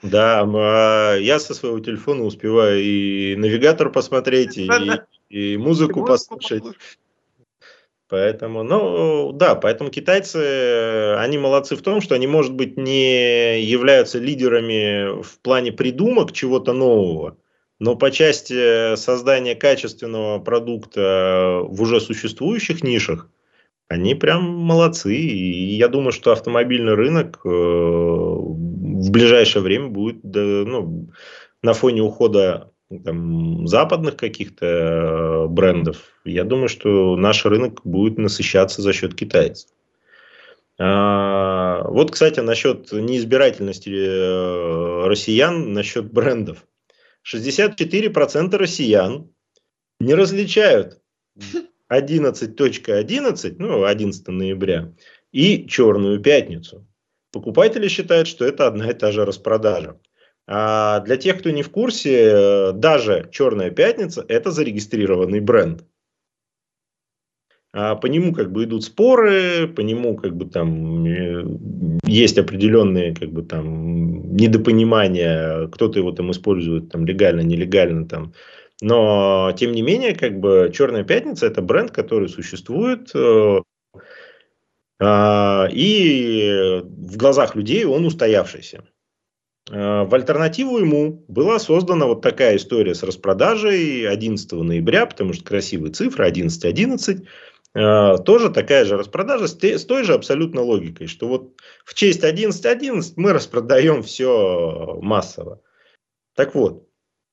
Да, 0.00 0.46
а 0.46 1.16
я 1.16 1.38
со 1.40 1.52
своего 1.52 1.78
телефона 1.80 2.24
успеваю 2.24 2.82
и 2.82 3.36
навигатор 3.36 3.90
посмотреть, 3.90 4.56
и, 4.56 4.66
и 5.28 5.58
музыку 5.58 6.02
послушать. 6.02 6.64
Поэтому, 8.08 8.62
ну, 8.62 9.32
да, 9.32 9.56
поэтому 9.56 9.90
китайцы, 9.90 11.16
они 11.18 11.36
молодцы 11.36 11.76
в 11.76 11.82
том, 11.82 12.00
что 12.00 12.14
они, 12.14 12.26
может 12.26 12.54
быть, 12.54 12.78
не 12.78 13.62
являются 13.62 14.18
лидерами 14.18 15.20
в 15.22 15.38
плане 15.40 15.70
придумок 15.70 16.32
чего-то 16.32 16.72
нового, 16.72 17.36
но 17.82 17.96
по 17.96 18.12
части 18.12 18.94
создания 18.94 19.56
качественного 19.56 20.38
продукта 20.38 21.62
в 21.64 21.82
уже 21.82 22.00
существующих 22.00 22.84
нишах, 22.84 23.28
они 23.88 24.14
прям 24.14 24.44
молодцы. 24.44 25.16
И 25.16 25.74
я 25.74 25.88
думаю, 25.88 26.12
что 26.12 26.30
автомобильный 26.30 26.94
рынок 26.94 27.40
э, 27.44 27.48
в 27.48 29.10
ближайшее 29.10 29.64
время 29.64 29.88
будет 29.88 30.18
ну, 30.22 31.08
на 31.62 31.72
фоне 31.72 32.02
ухода 32.02 32.70
там, 33.04 33.66
западных 33.66 34.14
каких-то 34.14 34.66
э, 34.66 35.46
брендов, 35.48 35.96
я 36.24 36.44
думаю, 36.44 36.68
что 36.68 37.16
наш 37.16 37.44
рынок 37.44 37.80
будет 37.82 38.16
насыщаться 38.16 38.80
за 38.80 38.92
счет 38.92 39.16
китайцев. 39.16 39.68
А, 40.78 41.82
Вот, 41.88 42.12
кстати, 42.12 42.38
насчет 42.38 42.92
неизбирательности 42.92 43.90
э, 43.90 45.06
россиян, 45.08 45.72
насчет 45.72 46.12
брендов. 46.12 46.64
64% 47.24 48.56
россиян 48.56 49.30
не 50.00 50.14
различают 50.14 51.00
11.11, 51.90 52.56
.11, 52.56 53.56
ну, 53.58 53.84
11 53.84 54.28
ноября, 54.28 54.92
и 55.30 55.66
Черную 55.66 56.20
пятницу. 56.20 56.86
Покупатели 57.32 57.88
считают, 57.88 58.28
что 58.28 58.44
это 58.44 58.66
одна 58.66 58.90
и 58.90 58.94
та 58.94 59.12
же 59.12 59.24
распродажа. 59.24 59.98
А 60.46 61.00
для 61.00 61.16
тех, 61.16 61.38
кто 61.38 61.50
не 61.50 61.62
в 61.62 61.70
курсе, 61.70 62.72
даже 62.72 63.28
Черная 63.32 63.70
пятница– 63.70 64.24
это 64.28 64.50
зарегистрированный 64.50 65.40
бренд. 65.40 65.84
А 67.74 67.94
по 67.94 68.06
нему 68.06 68.34
как 68.34 68.52
бы 68.52 68.64
идут 68.64 68.84
споры, 68.84 69.66
по 69.66 69.80
нему 69.80 70.14
как 70.16 70.36
бы 70.36 70.44
там 70.44 71.06
э, 71.06 71.44
есть 72.04 72.36
определенные 72.36 73.14
как 73.14 73.30
бы 73.30 73.42
там 73.42 74.36
недопонимания, 74.36 75.68
кто-то 75.68 75.98
его 75.98 76.12
там 76.12 76.30
использует 76.32 76.90
там 76.90 77.06
легально, 77.06 77.40
нелегально 77.40 78.06
там. 78.06 78.34
Но 78.82 79.54
тем 79.56 79.72
не 79.72 79.80
менее, 79.80 80.14
как 80.14 80.38
бы 80.38 80.70
Черная 80.74 81.04
пятница 81.04 81.46
это 81.46 81.62
бренд, 81.62 81.92
который 81.92 82.28
существует, 82.28 83.10
э, 83.14 83.60
а, 85.00 85.66
и 85.72 86.82
в 86.84 87.16
глазах 87.16 87.56
людей 87.56 87.84
он 87.86 88.04
устоявшийся. 88.04 88.84
А, 89.70 90.04
в 90.04 90.14
альтернативу 90.14 90.78
ему 90.78 91.24
была 91.26 91.58
создана 91.58 92.06
вот 92.06 92.20
такая 92.20 92.56
история 92.56 92.94
с 92.94 93.02
распродажей 93.02 94.06
11 94.06 94.52
ноября, 94.52 95.06
потому 95.06 95.32
что 95.32 95.44
красивые 95.44 95.92
цифры 95.92 96.28
11.11. 96.28 96.72
.11. 96.72 97.26
Тоже 97.74 98.50
такая 98.50 98.84
же 98.84 98.98
распродажа 98.98 99.48
с 99.48 99.84
той 99.84 100.04
же 100.04 100.12
абсолютно 100.12 100.60
логикой, 100.60 101.06
что 101.06 101.26
вот 101.26 101.58
в 101.84 101.94
честь 101.94 102.22
11.11 102.22 102.78
.11 102.78 103.12
мы 103.16 103.32
распродаем 103.32 104.02
все 104.02 104.98
массово. 105.00 105.62
Так 106.34 106.54
вот, 106.54 106.86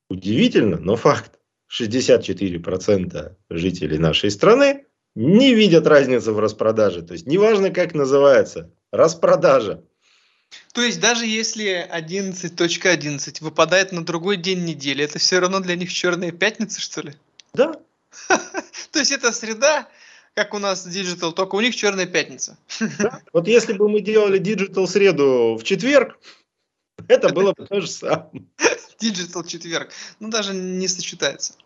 удивительно, 0.08 0.78
но 0.78 0.96
факт. 0.96 1.40
64% 1.70 3.36
жителей 3.48 3.98
нашей 3.98 4.30
страны 4.30 4.86
не 5.14 5.54
видят 5.54 5.86
разницы 5.86 6.32
в 6.32 6.40
распродаже. 6.40 7.02
То 7.02 7.12
есть, 7.12 7.26
неважно, 7.26 7.70
как 7.70 7.94
называется, 7.94 8.70
распродажа. 8.90 9.84
То 10.72 10.82
есть, 10.82 11.00
даже 11.00 11.26
если 11.26 11.88
11.11 11.92 12.56
.11 12.56 13.36
выпадает 13.40 13.92
на 13.92 14.04
другой 14.04 14.36
день 14.36 14.64
недели, 14.64 15.04
это 15.04 15.18
все 15.20 15.38
равно 15.38 15.60
для 15.60 15.76
них 15.76 15.92
черная 15.92 16.32
пятница, 16.32 16.80
что 16.80 17.02
ли? 17.02 17.12
Да. 17.54 17.74
То 18.90 18.98
есть, 18.98 19.12
это 19.12 19.30
среда, 19.30 19.88
как 20.40 20.54
у 20.54 20.58
нас 20.58 20.86
Digital, 20.86 21.32
только 21.32 21.56
у 21.56 21.60
них 21.60 21.76
черная 21.76 22.06
пятница. 22.06 22.56
Да. 22.98 23.20
Вот 23.34 23.46
если 23.46 23.74
бы 23.74 23.90
мы 23.90 24.00
делали 24.00 24.40
Digital 24.40 24.86
среду 24.86 25.58
в 25.60 25.64
четверг, 25.64 26.18
это 27.08 27.28
было 27.28 27.52
бы 27.52 27.66
то 27.66 27.80
же 27.82 27.88
самое. 27.88 28.30
Digital 29.02 29.46
четверг. 29.46 29.90
Ну, 30.18 30.30
даже 30.30 30.54
не 30.54 30.88
сочетается. 30.88 31.56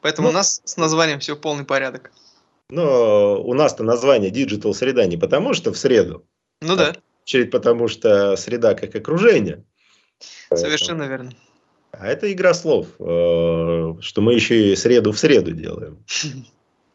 Поэтому 0.00 0.26
ну, 0.26 0.32
у 0.32 0.34
нас 0.34 0.60
с 0.64 0.76
названием 0.76 1.20
все 1.20 1.36
полный 1.36 1.64
порядок. 1.64 2.10
Но 2.70 3.40
у 3.40 3.54
нас-то 3.54 3.84
название 3.84 4.32
Digital 4.32 4.74
среда 4.74 5.06
не 5.06 5.16
потому, 5.16 5.54
что 5.54 5.72
в 5.72 5.78
среду. 5.78 6.26
Ну 6.60 6.72
а 6.72 6.76
да. 6.76 6.92
В 6.92 7.22
очередь 7.22 7.52
потому, 7.52 7.86
что 7.86 8.36
среда 8.36 8.74
как 8.74 8.96
окружение. 8.96 9.64
Совершенно 10.52 11.04
верно. 11.04 11.32
А 11.92 12.08
это 12.08 12.32
игра 12.32 12.52
слов, 12.52 12.88
э, 12.98 13.94
что 14.00 14.20
мы 14.20 14.34
еще 14.34 14.72
и 14.72 14.76
среду 14.76 15.12
в 15.12 15.18
среду 15.20 15.52
делаем. 15.52 16.04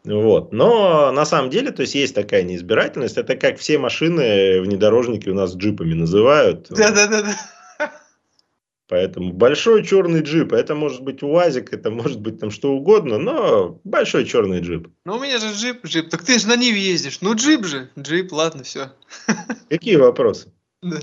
Вот. 0.10 0.52
Но 0.52 1.12
на 1.12 1.24
самом 1.24 1.52
деле, 1.52 1.72
то 1.72 1.84
есть 1.84 1.94
есть 1.94 2.16
такая 2.16 2.42
неизбирательность. 2.42 3.18
Это 3.18 3.36
как 3.36 3.60
все 3.60 3.78
машины 3.78 4.60
внедорожники 4.62 5.30
у 5.30 5.36
нас 5.36 5.56
джипами 5.56 5.94
называют. 5.94 6.68
Да, 6.70 6.92
да, 6.92 7.08
да, 7.08 7.22
да. 7.22 7.36
Поэтому 8.88 9.34
большой 9.34 9.86
черный 9.86 10.22
джип, 10.22 10.52
это 10.52 10.74
может 10.74 11.04
быть 11.04 11.22
УАЗик, 11.22 11.72
это 11.72 11.92
может 11.92 12.20
быть 12.22 12.40
там 12.40 12.50
что 12.50 12.72
угодно, 12.72 13.20
но 13.20 13.80
большой 13.84 14.26
черный 14.26 14.62
джип. 14.62 14.88
Ну 15.06 15.18
у 15.18 15.20
меня 15.20 15.38
же 15.38 15.54
джип, 15.54 15.86
джип, 15.86 16.10
так 16.10 16.24
ты 16.24 16.40
же 16.40 16.48
на 16.48 16.56
Ниве 16.56 16.82
ездишь, 16.82 17.22
ну 17.22 17.36
джип 17.36 17.66
же, 17.66 17.92
джип, 18.00 18.32
ладно, 18.32 18.64
все. 18.64 18.94
Какие 19.70 19.98
вопросы? 19.98 20.52
Да. 20.82 20.98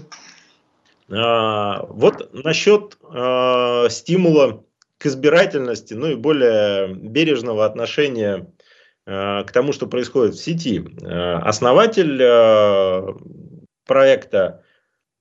А, 1.10 1.86
вот 1.86 2.34
насчет 2.34 2.98
а, 3.04 3.88
стимула 3.88 4.64
к 4.98 5.06
избирательности, 5.06 5.94
ну 5.94 6.08
и 6.08 6.16
более 6.16 6.92
бережного 6.92 7.64
отношения 7.64 8.50
к 9.06 9.46
тому, 9.52 9.72
что 9.72 9.86
происходит 9.86 10.34
в 10.34 10.42
сети. 10.42 10.84
А, 11.04 11.38
основатель 11.38 12.20
а, 12.22 13.16
проекта 13.86 14.64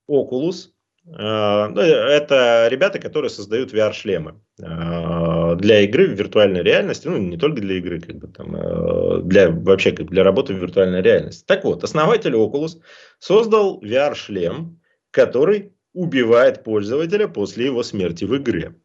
Oculus 0.10 0.70
Э, 1.08 1.68
ну, 1.68 1.82
это 1.82 2.68
ребята, 2.70 2.98
которые 3.00 3.30
создают 3.30 3.74
VR-шлемы 3.74 4.42
э, 4.60 5.56
для 5.56 5.82
игры 5.82 6.08
в 6.08 6.14
виртуальной 6.14 6.64
реальности, 6.64 7.08
ну, 7.08 7.18
не 7.18 7.38
только 7.38 7.62
для 7.62 7.76
игры, 7.76 8.02
как 8.02 8.16
бы 8.16 8.28
там, 8.28 8.56
э, 8.56 9.22
для, 9.22 9.52
вообще 9.52 9.92
как 9.92 10.10
для 10.10 10.24
работы 10.24 10.54
в 10.54 10.58
виртуальной 10.58 11.02
реальности. 11.02 11.44
Так 11.46 11.64
вот, 11.64 11.84
основатель 11.84 12.34
Oculus 12.34 12.82
создал 13.20 13.80
VR-шлем, 13.84 14.80
который 15.12 15.74
убивает 15.94 16.64
пользователя 16.64 17.28
после 17.28 17.66
его 17.66 17.84
смерти 17.84 18.26
в 18.26 18.36
игре. 18.36 18.76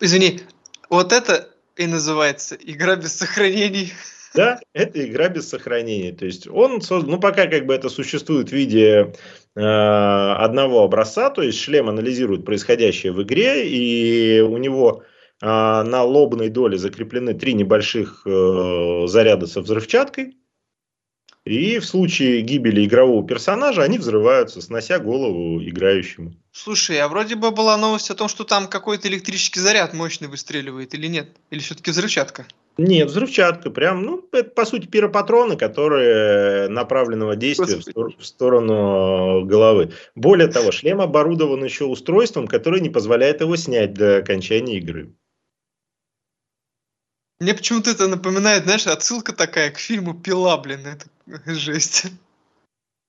Извини, 0.00 0.40
вот 0.88 1.12
это 1.12 1.50
и 1.76 1.86
называется 1.86 2.56
игра 2.60 2.96
без 2.96 3.14
сохранений. 3.14 3.92
Да, 4.34 4.58
это 4.72 5.04
игра 5.06 5.28
без 5.28 5.48
сохранения. 5.48 6.12
То 6.12 6.26
есть 6.26 6.48
он 6.48 6.80
создан, 6.80 7.12
ну 7.12 7.20
пока 7.20 7.46
как 7.46 7.66
бы 7.66 7.74
это 7.74 7.88
существует 7.88 8.48
в 8.48 8.52
виде 8.52 9.12
э, 9.54 9.60
одного 9.60 10.82
образца, 10.82 11.30
то 11.30 11.40
есть 11.42 11.60
шлем 11.60 11.88
анализирует 11.88 12.44
происходящее 12.44 13.12
в 13.12 13.22
игре, 13.22 13.68
и 13.68 14.40
у 14.40 14.56
него 14.56 15.04
э, 15.40 15.46
на 15.46 16.02
лобной 16.02 16.48
доле 16.48 16.78
закреплены 16.78 17.34
три 17.34 17.54
небольших 17.54 18.22
э, 18.26 19.04
заряда 19.06 19.46
со 19.46 19.60
взрывчаткой. 19.60 20.36
И 21.44 21.78
в 21.78 21.84
случае 21.84 22.40
гибели 22.40 22.86
игрового 22.86 23.26
персонажа 23.26 23.82
они 23.82 23.98
взрываются, 23.98 24.62
снося 24.62 24.98
голову 24.98 25.62
играющему. 25.62 26.34
Слушай, 26.52 26.98
а 27.00 27.08
вроде 27.08 27.36
бы 27.36 27.50
была 27.50 27.76
новость 27.76 28.10
о 28.10 28.14
том, 28.14 28.28
что 28.28 28.44
там 28.44 28.66
какой-то 28.66 29.08
электрический 29.08 29.60
заряд 29.60 29.92
мощный 29.92 30.28
выстреливает 30.28 30.94
или 30.94 31.06
нет? 31.06 31.28
Или 31.50 31.60
все-таки 31.60 31.90
взрывчатка? 31.90 32.46
Нет, 32.78 33.10
взрывчатка. 33.10 33.70
Прям, 33.70 34.02
ну, 34.02 34.26
это 34.32 34.50
по 34.50 34.64
сути 34.64 34.86
пиропатроны, 34.86 35.58
которые 35.58 36.68
направленного 36.68 37.36
действия 37.36 37.76
в, 37.76 38.18
в 38.18 38.24
сторону 38.24 39.44
головы. 39.44 39.92
Более 40.14 40.48
того, 40.48 40.72
шлем 40.72 41.02
оборудован 41.02 41.62
еще 41.62 41.84
устройством, 41.84 42.48
которое 42.48 42.80
не 42.80 42.88
позволяет 42.88 43.42
его 43.42 43.54
снять 43.56 43.92
до 43.92 44.16
окончания 44.16 44.78
игры. 44.78 45.12
Мне 47.38 47.52
почему-то 47.52 47.90
это 47.90 48.08
напоминает, 48.08 48.64
знаешь, 48.64 48.86
отсылка 48.86 49.34
такая 49.34 49.70
к 49.70 49.78
фильму 49.78 50.14
«Пила», 50.14 50.56
блин, 50.56 50.86
это 50.86 51.06
жесть. 51.46 52.06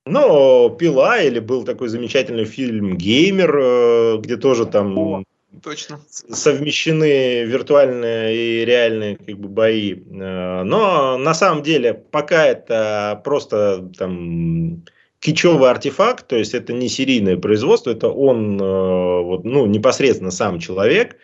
Ну, 0.08 0.70
«Пила» 0.70 1.20
или 1.20 1.40
был 1.40 1.64
такой 1.64 1.88
замечательный 1.88 2.46
фильм 2.46 2.96
«Геймер», 2.96 3.58
э, 3.58 4.18
где 4.20 4.38
тоже 4.38 4.68
там 4.68 4.98
О, 4.98 5.24
точно. 5.64 6.00
совмещены 6.10 7.44
виртуальные 7.46 8.36
и 8.36 8.66
реальные 8.66 9.18
как 9.18 9.40
бы, 9.40 9.50
бои. 9.50 9.96
Э, 9.96 10.62
но 10.64 11.18
на 11.18 11.34
самом 11.34 11.64
деле 11.64 11.96
пока 11.96 12.46
это 12.46 13.20
просто 13.24 13.90
там 13.98 14.84
кичевый 15.20 15.72
артефакт, 15.72 16.28
то 16.28 16.36
есть 16.36 16.54
это 16.54 16.72
не 16.72 16.88
серийное 16.88 17.38
производство, 17.38 17.90
это 17.90 18.08
он 18.10 18.62
э, 18.62 19.22
вот, 19.24 19.44
ну, 19.44 19.66
непосредственно 19.66 20.30
сам 20.32 20.60
человек, 20.60 21.18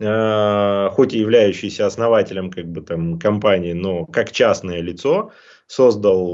хоть 0.00 1.14
и 1.14 1.20
являющийся 1.20 1.86
основателем 1.86 2.50
как 2.50 2.66
бы, 2.66 2.80
там, 2.80 3.16
компании, 3.16 3.74
но 3.74 4.06
как 4.06 4.32
частное 4.32 4.80
лицо, 4.80 5.30
создал 5.66 6.26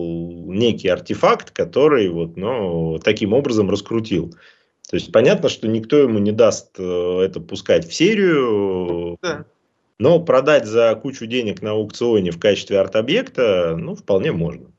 некий 0.46 0.88
артефакт, 0.88 1.50
который 1.50 2.08
вот, 2.08 2.36
ну, 2.36 2.98
таким 3.02 3.32
образом 3.32 3.70
раскрутил. 3.70 4.34
То 4.88 4.96
есть 4.96 5.12
понятно, 5.12 5.48
что 5.48 5.68
никто 5.68 5.96
ему 5.98 6.18
не 6.18 6.32
даст 6.32 6.74
э, 6.78 7.20
это 7.22 7.40
пускать 7.40 7.88
в 7.88 7.94
серию, 7.94 9.18
да. 9.22 9.44
но 9.98 10.20
продать 10.20 10.66
за 10.66 10.94
кучу 11.00 11.26
денег 11.26 11.62
на 11.62 11.72
аукционе 11.72 12.32
в 12.32 12.40
качестве 12.40 12.80
арт-объекта, 12.80 13.76
ну, 13.78 13.94
вполне 13.94 14.32
можно 14.32 14.72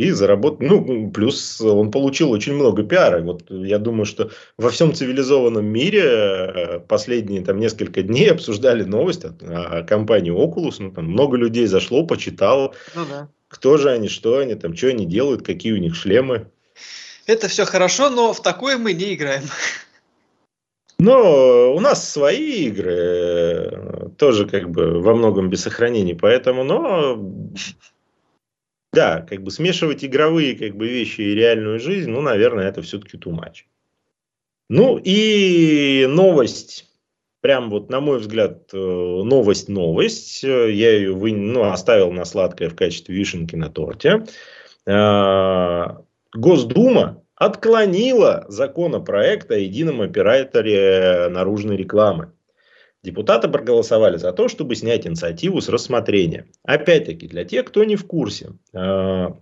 и 0.00 0.10
заработать. 0.12 0.60
Ну, 0.60 1.10
плюс 1.10 1.60
он 1.60 1.90
получил 1.90 2.30
очень 2.30 2.54
много 2.54 2.82
пиара. 2.82 3.20
Вот 3.20 3.44
я 3.50 3.78
думаю, 3.78 4.06
что 4.06 4.30
во 4.56 4.70
всем 4.70 4.94
цивилизованном 4.94 5.64
мире 5.64 6.02
э, 6.02 6.80
последние 6.80 7.42
там 7.42 7.58
несколько 7.58 8.02
дней 8.02 8.30
обсуждали 8.30 8.82
новость 8.82 9.24
о, 9.24 9.34
о 9.40 9.82
компании 9.82 10.32
Oculus. 10.32 10.76
Ну, 10.78 10.90
там 10.90 11.04
много 11.04 11.36
людей 11.36 11.66
зашло, 11.66 12.06
почитало. 12.06 12.74
Ну, 12.94 13.02
да. 13.08 13.28
Кто 13.48 13.76
же 13.76 13.90
они, 13.90 14.08
что 14.08 14.38
они, 14.38 14.54
там, 14.54 14.74
что 14.74 14.88
они 14.88 15.04
делают, 15.04 15.44
какие 15.44 15.72
у 15.72 15.78
них 15.78 15.94
шлемы. 15.94 16.46
Это 17.26 17.48
все 17.48 17.64
хорошо, 17.64 18.08
но 18.08 18.32
в 18.32 18.42
такое 18.42 18.78
мы 18.78 18.92
не 18.92 19.14
играем. 19.14 19.42
Но 20.98 21.74
у 21.74 21.80
нас 21.80 22.10
свои 22.10 22.66
игры, 22.66 22.92
э, 22.92 24.08
тоже 24.18 24.46
как 24.46 24.70
бы 24.70 25.00
во 25.00 25.14
многом 25.14 25.48
без 25.48 25.62
сохранений, 25.62 26.14
поэтому, 26.14 26.62
но 26.62 27.18
да, 28.92 29.20
как 29.20 29.42
бы 29.42 29.50
смешивать 29.50 30.04
игровые 30.04 30.56
как 30.56 30.76
бы 30.76 30.88
вещи 30.88 31.20
и 31.20 31.34
реальную 31.34 31.78
жизнь, 31.78 32.10
ну, 32.10 32.20
наверное, 32.20 32.68
это 32.68 32.82
все-таки 32.82 33.16
too 33.16 33.32
much. 33.32 33.64
Ну 34.68 35.00
и 35.02 36.06
новость, 36.08 36.88
прям 37.40 37.70
вот 37.70 37.90
на 37.90 38.00
мой 38.00 38.18
взгляд, 38.18 38.72
новость-новость, 38.72 40.42
я 40.42 40.92
ее 40.92 41.12
вы, 41.12 41.32
ну, 41.32 41.70
оставил 41.70 42.12
на 42.12 42.24
сладкое 42.24 42.68
в 42.68 42.76
качестве 42.76 43.14
вишенки 43.14 43.56
на 43.56 43.68
торте. 43.68 44.24
Госдума 46.32 47.22
отклонила 47.34 48.44
законопроект 48.48 49.50
о 49.50 49.56
едином 49.56 50.00
операторе 50.02 51.28
наружной 51.30 51.76
рекламы. 51.76 52.32
Депутаты 53.02 53.48
проголосовали 53.48 54.18
за 54.18 54.32
то, 54.32 54.48
чтобы 54.48 54.74
снять 54.74 55.06
инициативу 55.06 55.60
с 55.60 55.68
рассмотрения. 55.70 56.48
Опять-таки, 56.64 57.26
для 57.26 57.44
тех, 57.44 57.64
кто 57.64 57.82
не 57.84 57.96
в 57.96 58.06
курсе, 58.06 58.52
а, 58.74 59.38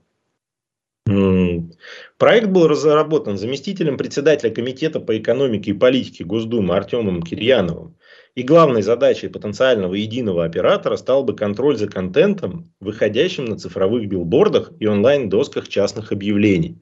проект 2.18 2.49
был 2.49 2.68
разработан 2.68 3.37
заместителем 3.37 3.97
председателя 3.97 4.51
Комитета 4.51 5.01
по 5.01 5.18
экономике 5.18 5.73
и 5.73 5.75
политике 5.75 6.25
Госдумы 6.25 6.77
Артемом 6.77 7.23
Кирьяновым. 7.23 7.97
И 8.37 8.44
главной 8.44 8.83
задачей 8.83 9.27
потенциального 9.27 9.94
единого 9.94 10.44
оператора 10.44 10.97
стал 10.97 11.25
бы 11.25 11.35
контроль 11.35 11.77
за 11.77 11.88
контентом, 11.88 12.73
выходящим 12.79 13.47
на 13.47 13.59
цифровых 13.59 14.07
билбордах 14.07 14.71
и 14.79 14.87
онлайн-досках 14.87 15.66
частных 15.68 16.12
объявлений. 16.12 16.81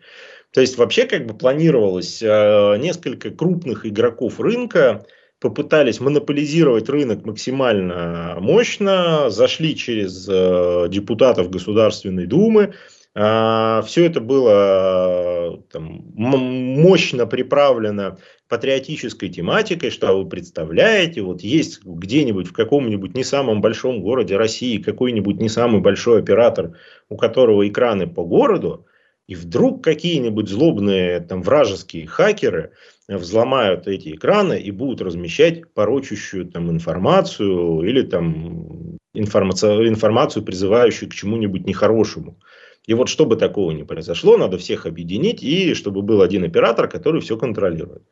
То 0.52 0.60
есть 0.60 0.76
вообще 0.76 1.06
как 1.06 1.26
бы 1.26 1.34
планировалось 1.34 2.22
э, 2.22 2.76
несколько 2.78 3.30
крупных 3.30 3.86
игроков 3.86 4.38
рынка 4.40 5.06
попытались 5.46 6.00
монополизировать 6.00 6.88
рынок 6.88 7.24
максимально 7.24 8.36
мощно, 8.40 9.30
зашли 9.30 9.76
через 9.76 10.26
э, 10.28 10.88
депутатов 10.88 11.50
Государственной 11.50 12.26
Думы. 12.26 12.74
Э, 13.14 13.80
все 13.86 14.06
это 14.06 14.20
было 14.20 15.62
там, 15.70 16.02
мощно 16.16 17.26
приправлено 17.26 18.18
патриотической 18.48 19.28
тематикой, 19.28 19.90
что 19.90 20.18
вы 20.18 20.28
представляете, 20.28 21.22
вот 21.22 21.42
есть 21.42 21.84
где-нибудь 21.84 22.48
в 22.48 22.52
каком-нибудь 22.52 23.14
не 23.14 23.22
самом 23.22 23.60
большом 23.60 24.02
городе 24.02 24.36
России 24.36 24.78
какой-нибудь 24.78 25.40
не 25.40 25.48
самый 25.48 25.80
большой 25.80 26.22
оператор, 26.22 26.72
у 27.08 27.16
которого 27.16 27.68
экраны 27.68 28.08
по 28.08 28.24
городу, 28.24 28.86
и 29.28 29.36
вдруг 29.36 29.84
какие-нибудь 29.84 30.48
злобные 30.48 31.20
там 31.20 31.42
вражеские 31.42 32.08
хакеры 32.08 32.72
взломают 33.08 33.86
эти 33.86 34.10
экраны 34.10 34.58
и 34.58 34.70
будут 34.70 35.00
размещать 35.00 35.72
порочащую 35.72 36.46
там 36.46 36.70
информацию 36.70 37.82
или 37.82 38.02
там 38.02 38.98
информацию, 39.14 39.88
информацию 39.88 40.42
призывающую 40.42 41.08
к 41.08 41.14
чему-нибудь 41.14 41.66
нехорошему. 41.66 42.38
И 42.86 42.94
вот 42.94 43.08
чтобы 43.08 43.36
такого 43.36 43.72
не 43.72 43.84
произошло, 43.84 44.36
надо 44.36 44.58
всех 44.58 44.86
объединить 44.86 45.42
и 45.42 45.74
чтобы 45.74 46.02
был 46.02 46.22
один 46.22 46.44
оператор, 46.44 46.88
который 46.88 47.20
все 47.20 47.36
контролирует. 47.36 48.02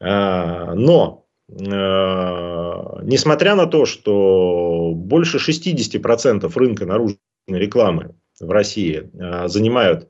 А, 0.00 0.74
но 0.74 1.26
а, 1.50 3.00
несмотря 3.02 3.54
на 3.54 3.66
то, 3.66 3.86
что 3.86 4.92
больше 4.94 5.38
60% 5.38 6.50
рынка 6.54 6.86
наружной 6.86 7.18
рекламы 7.48 8.14
в 8.40 8.50
России 8.50 9.10
а, 9.18 9.48
занимают 9.48 10.08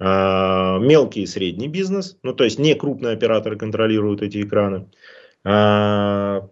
мелкий 0.00 1.22
и 1.22 1.26
средний 1.26 1.68
бизнес, 1.68 2.18
ну 2.22 2.32
то 2.32 2.44
есть 2.44 2.58
не 2.58 2.74
крупные 2.74 3.14
операторы 3.14 3.56
контролируют 3.56 4.22
эти 4.22 4.42
экраны, 4.42 4.88
а, 5.44 6.48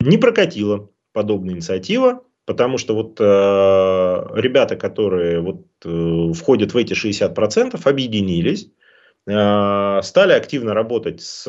не 0.00 0.18
прокатила 0.18 0.90
подобная 1.12 1.54
инициатива, 1.54 2.24
потому 2.44 2.78
что 2.78 2.94
вот 2.94 3.18
а, 3.20 4.28
ребята, 4.34 4.76
которые 4.76 5.40
вот 5.40 5.66
э, 5.84 6.32
входят 6.32 6.74
в 6.74 6.76
эти 6.76 6.94
60%, 6.94 7.80
объединились, 7.84 8.70
стали 9.24 10.32
активно 10.32 10.74
работать 10.74 11.22
с 11.22 11.46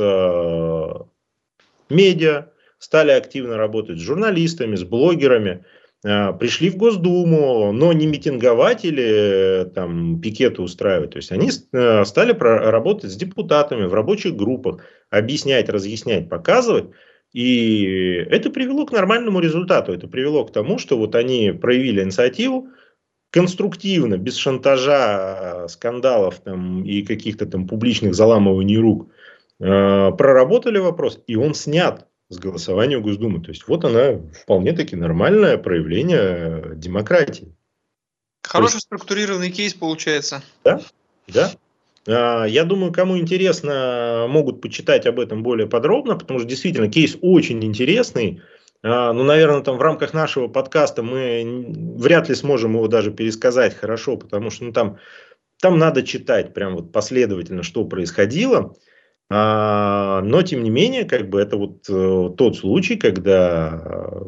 медиа, 1.89 2.51
стали 2.77 3.12
активно 3.12 3.58
работать 3.58 3.97
с 3.97 4.01
журналистами, 4.01 4.75
с 4.75 4.84
блогерами, 4.84 5.63
а, 5.63 5.83
пришли 6.04 6.70
в 6.70 6.76
Госдуму, 6.76 7.72
но 7.72 7.94
не 7.94 8.06
митинговать 8.06 8.84
или 8.84 9.63
э, 9.63 9.66
там 9.66 10.20
пикеты 10.20 10.62
устраивать. 10.62 11.12
То 11.12 11.18
есть 11.18 11.32
они 11.32 11.50
э, 11.50 12.04
стали 12.04 12.34
работать 12.38 13.12
с 13.12 13.16
депутатами 13.16 13.86
в 13.86 13.94
рабочих 13.94 14.36
группах, 14.36 14.84
объяснять, 15.10 15.70
разъяснять, 15.70 16.28
показывать. 16.28 16.86
И 17.32 17.86
это 18.30 18.50
привело 18.50 18.86
к 18.86 18.92
нормальному 18.92 19.39
результату. 19.39 19.94
Это 19.94 20.08
привело 20.08 20.44
к 20.46 20.52
тому, 20.52 20.78
что 20.78 20.98
вот 20.98 21.16
они 21.16 21.52
проявили 21.52 22.04
инициативу, 22.04 22.68
конструктивно, 23.32 24.18
без 24.18 24.36
шантажа, 24.36 25.68
скандалов 25.70 26.42
там, 26.42 26.84
и 26.84 27.02
каких-то 27.02 27.46
там 27.46 27.66
публичных 27.66 28.13
заламываний 28.13 28.78
рук, 28.78 29.10
э, 29.60 30.12
проработали 30.18 30.80
вопрос, 30.80 31.24
и 31.28 31.38
он 31.38 31.54
снят 31.54 32.08
с 32.34 32.39
голосования 32.39 33.00
Госдумы. 33.00 33.41
То 33.41 33.50
есть 33.50 33.67
вот 33.67 33.86
она 33.86 34.19
вполне-таки 34.43 34.96
нормальное 34.96 35.58
проявление 35.58 36.74
демократии. 36.76 37.56
Хороший 38.43 38.76
есть, 38.76 38.86
структурированный 38.86 39.52
кейс 39.52 39.74
получается. 39.74 40.43
Да, 40.63 40.82
да. 41.28 41.52
А, 42.08 42.46
я 42.46 42.63
думаю, 42.65 42.91
кому 42.91 43.17
интересно, 43.17 44.26
могут 44.28 44.62
почитать 44.62 45.06
об 45.06 45.19
этом 45.19 45.43
более 45.43 45.67
подробно, 45.67 46.17
потому 46.17 46.39
что 46.39 46.48
действительно 46.48 46.89
кейс 46.89 47.17
очень 47.22 47.63
интересный. 47.63 48.41
А, 48.84 49.13
ну, 49.13 49.24
наверное, 49.24 49.62
там 49.62 49.78
в 49.78 49.82
рамках 49.82 50.13
нашего 50.13 50.48
подкаста 50.48 51.04
мы 51.04 51.74
вряд 51.98 52.28
ли 52.28 52.36
сможем 52.36 52.74
его 52.74 52.88
даже 52.88 53.12
пересказать 53.12 53.76
хорошо, 53.76 54.17
потому 54.17 54.50
что 54.50 54.65
ну, 54.65 54.74
там, 54.74 54.98
там 55.62 55.80
надо 55.80 56.04
читать 56.04 56.54
прям 56.54 56.76
вот 56.76 56.91
последовательно, 56.91 57.63
что 57.63 57.86
происходило. 57.86 58.76
А, 59.30 60.22
но, 60.22 60.42
тем 60.44 60.64
не 60.64 60.70
менее, 60.70 61.06
как 61.06 61.30
бы 61.30 61.40
это 61.40 61.58
вот 61.58 61.90
э, 61.90 62.30
тот 62.38 62.58
случай, 62.58 62.98
когда 62.98 64.22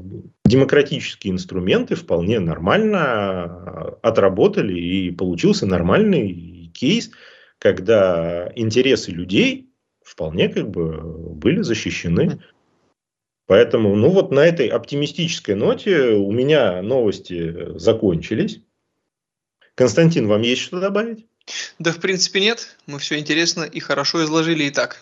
демократические 0.46 1.34
инструменты 1.34 1.96
вполне 1.96 2.40
нормально 2.40 3.98
отработали 4.02 4.80
и 4.80 5.12
получился 5.12 5.66
нормальный 5.66 6.72
кейс, 6.74 7.12
когда 7.60 8.52
интересы 8.56 9.12
людей 9.12 9.70
вполне 10.04 10.50
как 10.50 10.70
бы 10.70 11.34
были 11.34 11.62
защищены. 11.62 12.40
Поэтому, 13.48 13.96
ну 13.96 14.10
вот 14.10 14.32
на 14.32 14.46
этой 14.46 14.68
оптимистической 14.68 15.56
ноте 15.56 16.14
у 16.14 16.32
меня 16.32 16.82
новости 16.82 17.78
закончились. 17.78 18.62
Константин, 19.76 20.28
вам 20.28 20.42
есть 20.42 20.62
что 20.62 20.80
добавить? 20.80 21.28
Да, 21.80 21.92
в 21.92 22.00
принципе, 22.00 22.40
нет. 22.40 22.78
Мы 22.88 23.00
все 23.00 23.18
интересно 23.18 23.64
и 23.64 23.80
хорошо 23.80 24.24
изложили 24.24 24.64
и 24.64 24.72
так. 24.72 25.02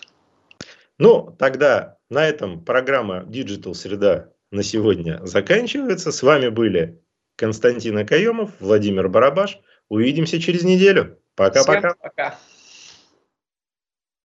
Ну, 0.98 1.34
тогда 1.38 1.98
на 2.10 2.26
этом 2.26 2.64
программа 2.64 3.24
Digital 3.24 3.74
Среда 3.74 4.30
на 4.50 4.62
сегодня 4.62 5.20
заканчивается. 5.24 6.12
С 6.12 6.22
вами 6.22 6.48
были 6.48 7.00
Константин 7.36 7.98
Акаемов, 7.98 8.50
Владимир 8.60 9.08
Барабаш. 9.08 9.58
Увидимся 9.88 10.40
через 10.40 10.62
неделю. 10.62 11.18
Пока-пока. 11.34 11.94
Пока. 11.94 12.38